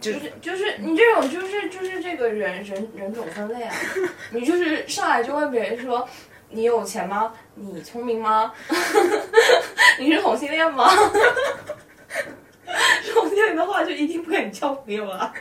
[0.00, 3.74] 就就是就是你这种就是就是这个人人人种分类啊，
[4.32, 6.08] 你就是上来就问别人说
[6.50, 7.32] 你有钱吗？
[7.54, 8.52] 你聪明吗？
[9.98, 10.88] 你是同性恋吗？
[13.12, 15.32] 同性恋的话就一定不跟你交朋友啊。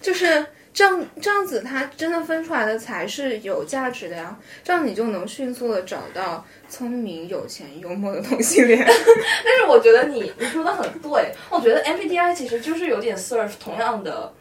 [0.00, 4.36] 就是这样，这样子，他真的分出来的才是有价值的呀。
[4.62, 8.84] 这样你就能迅速的找到聪明、有钱、幽默的同性恋。
[8.84, 14.32] 但是我觉得你你说的很对，我觉得 MBTI 其实就是有点 serve 同样的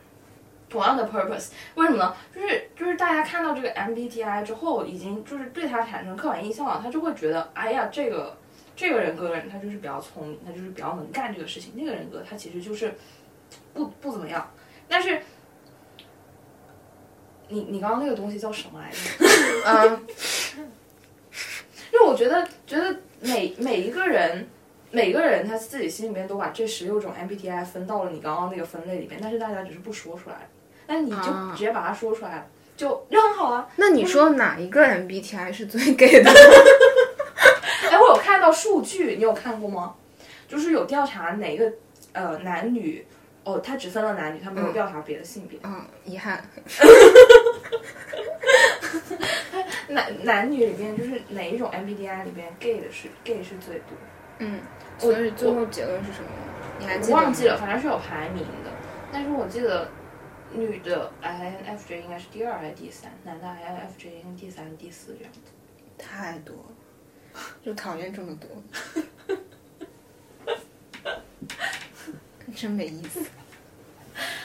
[0.74, 1.52] 同样的 purpose。
[1.76, 2.16] 为什么呢？
[2.34, 8.36] 就是就是大家看到这个 MBTI 之后，已经就是对他产生刻板印象了，他就会觉得，哎呀，这个
[8.76, 12.92] 这个人格的人他就是比较聪明，他就是比较能干这个事情；那个人格他其实就是
[13.74, 14.50] 不不怎么样。
[14.88, 15.22] 但是
[17.50, 18.98] 你你刚刚那个东西叫什么来着？
[19.68, 20.08] 嗯，
[21.94, 24.48] 因为我觉得，觉得每每一个人，
[24.92, 30.48] 每个人他自己心里面都把这十六种 MBTI 分到了你刚刚那个分类里面，但是大家只是不说出来，
[30.94, 32.46] 但你就啊直接把它说出来了，
[32.78, 33.68] 就就很好啊。
[33.78, 36.30] 那你说哪一个 MBTI 是最 gay 的？
[37.90, 39.96] 哎，我有看到数据，你有看过吗？
[40.48, 41.72] 就是有调查哪个
[42.12, 43.04] 呃男女，
[43.44, 45.58] 哦，他只分了男女，他没有调查别的性别。
[45.64, 46.44] 嗯，遗憾。
[49.90, 53.98] 男男女里边就是哪一种 MBTI 里边 gay 的是 gay 是最多。
[54.40, 54.60] 嗯，
[55.00, 56.30] 所以最后结论是什么？
[56.80, 57.18] 你还记得？
[57.18, 58.72] 我忘记了，反正是有排名的。
[59.12, 59.88] 但是我记得
[60.56, 65.40] 女的 INFJ 应该是第二还是第三，男的 INFJ 应该第三、第四这样子。
[65.98, 68.50] 太多了，就讨厌这么多，
[72.56, 73.22] 真没意思。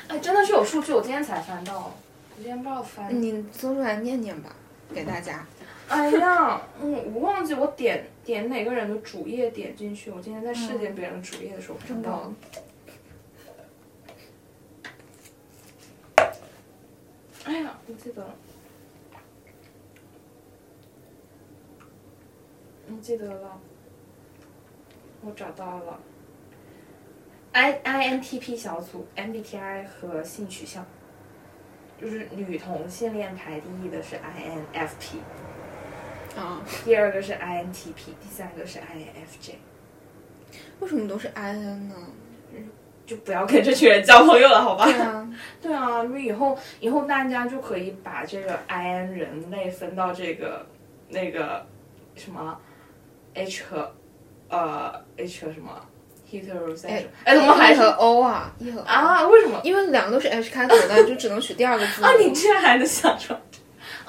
[0.09, 1.93] 哎，真的是有数据，我今天才翻到，我
[2.37, 3.21] 今天不知道翻。
[3.21, 4.55] 你搜出来念念吧，
[4.95, 5.47] 给大家。
[5.89, 12.35] 哎呀，嗯，我忘记我点点哪个人的主页点进去，我今天在试点别人的主页的时候看到了。
[17.49, 18.35] 哎呀，我记得了，
[22.91, 23.59] 我记得了。
[25.23, 25.99] 我找到了
[27.53, 30.85] ，I INTP 小组，MBTI 和性取向，
[31.99, 35.19] 就是女同性恋排第一的是 INFP，
[36.39, 39.55] 啊，第二个是 INTP，第三个是 INFJ。
[40.81, 41.97] 为什么都是 I N 呢？
[43.09, 44.85] 就不要跟这群人交朋友了，好吧？
[44.85, 45.29] 对啊，
[45.63, 50.67] 对啊，因为以后以后大家就可以把这个 I N 人类分到这个
[51.09, 51.65] 那个
[52.15, 52.55] 什么
[53.33, 53.91] H 和
[54.51, 55.71] 呃 H 和什么
[56.31, 59.27] heterosexual，哎哎，怎么还 E 是和 O 啊？E 和啊？
[59.27, 62.07] 为什么因为两个都是 H 开头的，就只能取第二个字母。
[62.07, 62.13] 啊？
[62.21, 63.41] 你居然还能想出来？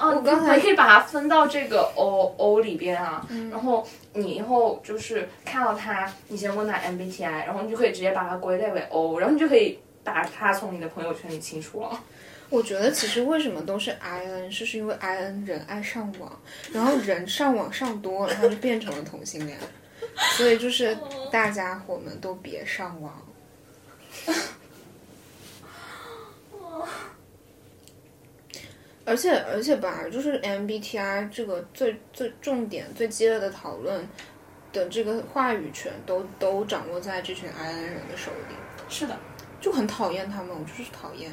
[0.00, 12.00] 啊，我刚才你可以把它分到这个 O O 里边啊，嗯然后你以后就是看到它，你先问它 MBTI，然后你就可以直接把它归类为 O，然后你就可以把它从你的朋友圈里清除了。
[12.48, 16.32] 我觉得其实为什么都是 I N，是是因为 I N 人爱上网，
[16.72, 19.58] 然后人上网上多了，他就变成了同性恋，
[20.36, 20.96] 所以就是
[21.30, 23.12] 大家伙们都别上网。
[29.10, 34.08] 而且而且吧，就是 MBTI 这个最最重点、最激烈的讨论
[34.72, 38.54] 的这个话语权都都掌握在这群 I N 人的手里，
[38.88, 39.18] 是的，
[39.60, 41.28] 就很讨厌他们，我就是讨厌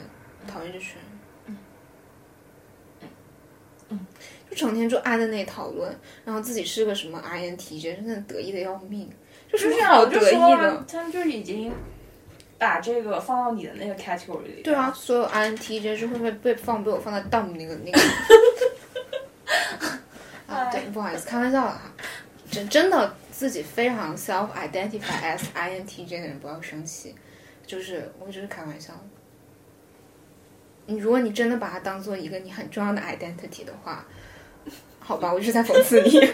[0.48, 1.06] 讨厌这群人。
[4.50, 9.08] 就成天就挨在那里讨论，然后自己是个什么 INTJ，真的得意的要命，
[9.52, 10.86] 就就是是好得意说的啊。
[10.88, 11.72] 他们就已经
[12.58, 14.62] 把这个放到你的那个 category 里。
[14.64, 18.00] 对啊，，所有 INTJ 是会被被放被我放在 dumb 那个那个。
[20.54, 21.82] 啊，对，不好意思，开玩笑了哈。
[22.50, 27.14] 真真的自己非常 self identify as INTJ 的人不要生气，
[27.66, 28.94] 就是我只是开玩笑。
[30.86, 34.06] 你如果你真的把它当做一个你很重要的 identity 的话，
[35.00, 36.12] 好吧，我就是在讽刺你。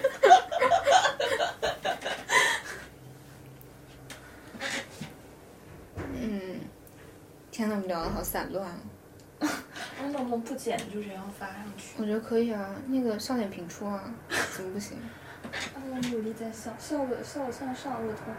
[6.25, 6.61] 嗯，
[7.51, 8.79] 天呐，我们聊的好散乱啊。
[9.41, 11.95] 我能不能不剪就这样发上去？
[11.97, 14.01] 我觉得可以啊，那个笑点频出啊，
[14.55, 14.97] 怎么不行？
[15.43, 18.33] 啊，我努力在笑，笑的笑的像上颚痛，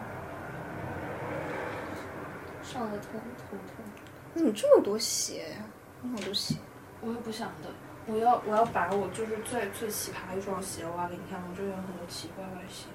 [2.63, 3.85] 上颚痛，头痛。
[4.33, 5.57] 你怎么这么多鞋呀、
[6.03, 6.55] 有好多鞋。
[7.01, 7.69] 我也不想的，
[8.07, 12.87] 我要我要把我就是最最奇葩的一双鞋挖给你看，我这边有很多奇怪怪的鞋。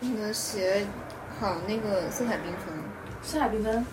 [0.00, 0.86] 你的鞋
[1.44, 2.74] 好那个色彩缤纷
[3.22, 3.86] 色彩缤纷，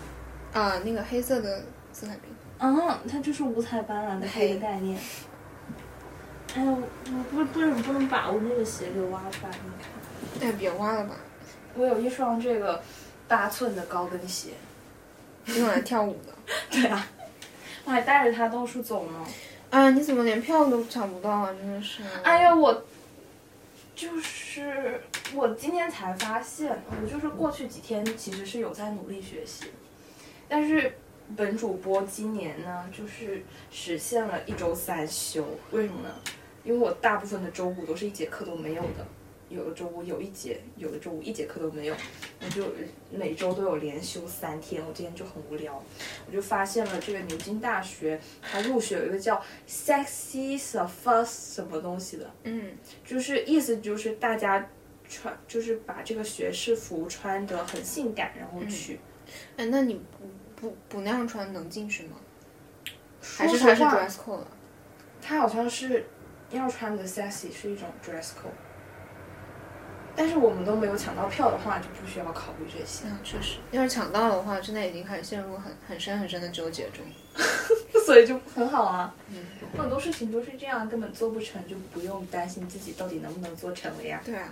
[0.54, 2.30] 啊，那个黑色的色彩缤纷。
[2.60, 4.98] 嗯，它就是五彩斑斓的黑的概念。
[6.54, 6.82] 哎呀，我
[7.12, 10.48] 我不不是不能把我那个鞋给挖出来给你看。
[10.48, 11.14] 哎，别挖了吧，
[11.74, 12.82] 我有一双这个
[13.28, 14.52] 八寸的高跟鞋，
[15.44, 16.32] 用来跳舞的。
[16.70, 17.06] 对啊，
[17.84, 19.18] 我还带着它到处走呢。
[19.68, 21.52] 啊，你怎么连票都抢不到啊？
[21.52, 22.02] 真的是。
[22.22, 22.82] 哎呀，我
[24.02, 25.00] 就是
[25.32, 29.66] 我今天才发现，我就是过去几天其实是有在努力学习，
[30.48, 30.92] 但是
[31.36, 36.12] 本主播今年呢，就是实现了一周三休，为什么呢？
[36.64, 39.06] 因为我大部分的周五都是一节课都没有的，
[39.52, 41.94] 有的周五有一节，有的周五一节课都没有，
[42.40, 42.64] 我就
[43.10, 44.82] 每周都有连休三天。
[44.84, 45.82] 我今天就很无聊，
[46.26, 52.72] 我就发现了这个牛津大学，它入学有一个叫 “sexy s u f f u s 什么东西的，嗯，
[53.04, 54.68] 就是意思就是大家
[55.08, 58.98] 穿，就是把这个学士服穿得很性感，然后去。
[59.56, 62.16] 哎，那你不不不那样穿能进去吗？
[63.20, 64.48] 还是它是 dress code 啊？
[65.20, 66.04] 它好像是
[66.50, 68.50] 要穿的 sexy 是一种 dress code，
[70.14, 73.04] 但是我们都没有抢到票的话，就不需要考虑这些。
[73.06, 77.04] 嗯，确实，要是抢到的话，现在已经开始陷入很很深很深的纠结中。
[78.04, 79.14] 所以就很好啊。
[79.28, 79.44] 嗯，
[79.78, 84.20] 很多事情都是这样，根本做不成，就不用担心自己到底能不能做成了呀。
[84.24, 84.48] 对啊，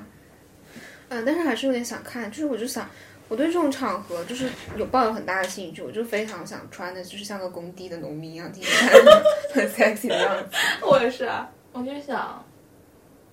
[1.08, 2.88] 嗯，但是还是有点想看，就是我就想，
[3.28, 8.92] 我对这种场合就是有抱有很大的兴趣，我就非常想穿的，就是像个工地的农民一样，听起来
[9.52, 10.56] 很 sexy 的样子。
[10.86, 12.42] 我也是啊，我就想，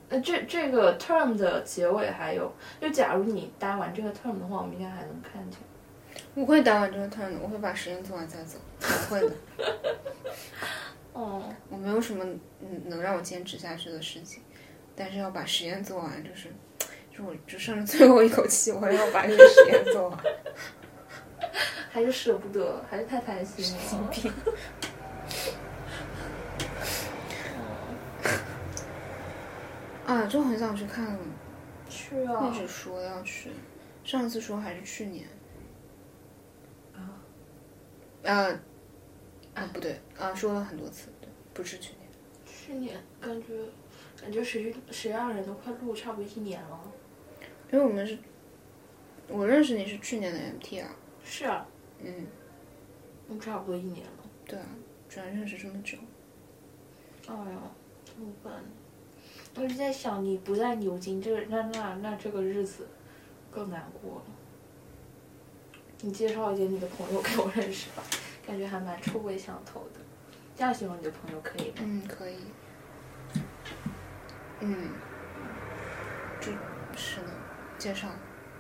[0.10, 5.60] 呃，这这个 term 的结尾还有，就假如你待完这个 term 的话，我明天还能看见。
[6.34, 9.36] 我会待完这个 term 的，我会把实验做完再走，我会的。
[11.14, 12.24] 哦，我没有什么
[12.62, 14.42] 嗯能让我坚持下去的事情，
[14.96, 16.48] 但是要把实验做完，就是，
[17.12, 20.20] 就我就剩最后一口气，我要把这个实验做完。
[21.92, 23.82] 还是舍不得，还是太贪心了。
[24.12, 24.34] 精病。
[30.08, 31.20] 啊，就很想去看了，
[31.90, 32.58] 去啊一！
[32.58, 33.52] 直说要去，
[34.06, 35.28] 上次说还是去年。
[36.96, 37.20] 啊，
[38.24, 38.60] 啊，
[39.54, 42.08] 啊不对，啊说了很多次，对，不是去年。
[42.46, 43.48] 去年感觉
[44.22, 46.80] 感觉谁谁让人都快录差不多一年了。
[47.72, 48.18] 因为我们是，
[49.28, 50.90] 我认识你是去年的 MT 啊。
[51.26, 51.68] 是啊，
[52.00, 52.28] 嗯，
[53.28, 54.24] 那，差不多一年了。
[54.46, 54.66] 对啊，
[55.10, 55.98] 居然认识这么久。
[57.28, 57.60] 哎呀，
[58.06, 58.54] 怎么办？
[59.58, 62.88] 我一直在想，你不在牛津，这那那那这个日子
[63.50, 64.26] 更难过了。
[66.02, 68.04] 你介绍一些你的朋友给我认识吧，
[68.46, 70.00] 感觉还蛮臭味相投的。
[70.56, 71.76] 这样形容你的朋友可以吗？
[71.80, 72.38] 嗯，可以。
[74.60, 74.90] 嗯，
[76.40, 76.52] 就
[76.96, 77.32] 是呢，
[77.80, 78.08] 介绍，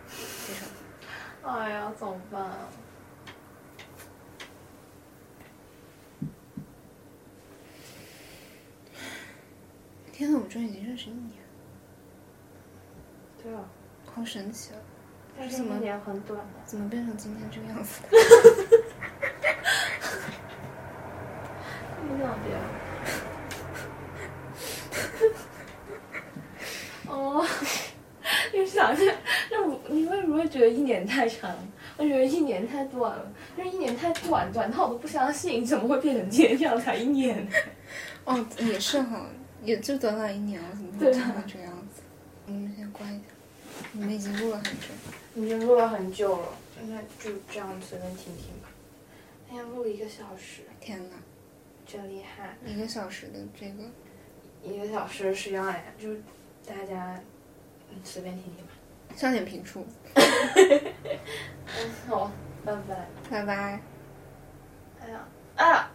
[0.07, 0.65] 介绍。
[1.43, 2.57] 哎呀，怎么办啊？
[10.17, 11.33] 天呐，我们终于已经认识一年了，
[13.43, 13.61] 对啊，
[14.03, 14.77] 好神奇啊！
[15.37, 16.45] 但是一年很短的。
[16.65, 18.07] 怎么变成今天这个样子的？
[22.01, 22.57] 你两边。
[27.05, 27.45] 哦，
[28.51, 29.13] 你想一下，
[29.51, 31.55] 那我你为什么会觉得一年太长？
[31.95, 37.47] 我觉得一年太短了，因为一年太短，短到我都不相信，怎么会变成今天这样才一年？
[38.25, 39.27] 哦，也是哈，
[39.63, 42.01] 也就短短一年了，怎么会对啊变成这个样子？
[42.45, 43.25] 我们先关一下，
[43.91, 44.87] 你们已经录了很久。
[45.35, 46.47] 已经录了很久了，
[46.87, 48.69] 那就这样随便听听吧。
[49.51, 51.15] 哎呀，录了一个小时，天呐，
[51.85, 52.57] 真厉害！
[52.65, 53.83] 一个小时的这个，
[54.63, 56.15] 一个小时实际上哎，就
[56.65, 57.19] 大家
[57.91, 58.71] 嗯随便听听吧。
[59.15, 59.85] 上点评处，
[60.15, 62.31] 嗯，好，
[62.65, 63.07] 拜拜。
[63.29, 63.81] 拜拜。
[65.01, 65.27] 哎呀，
[65.57, 65.91] 啊！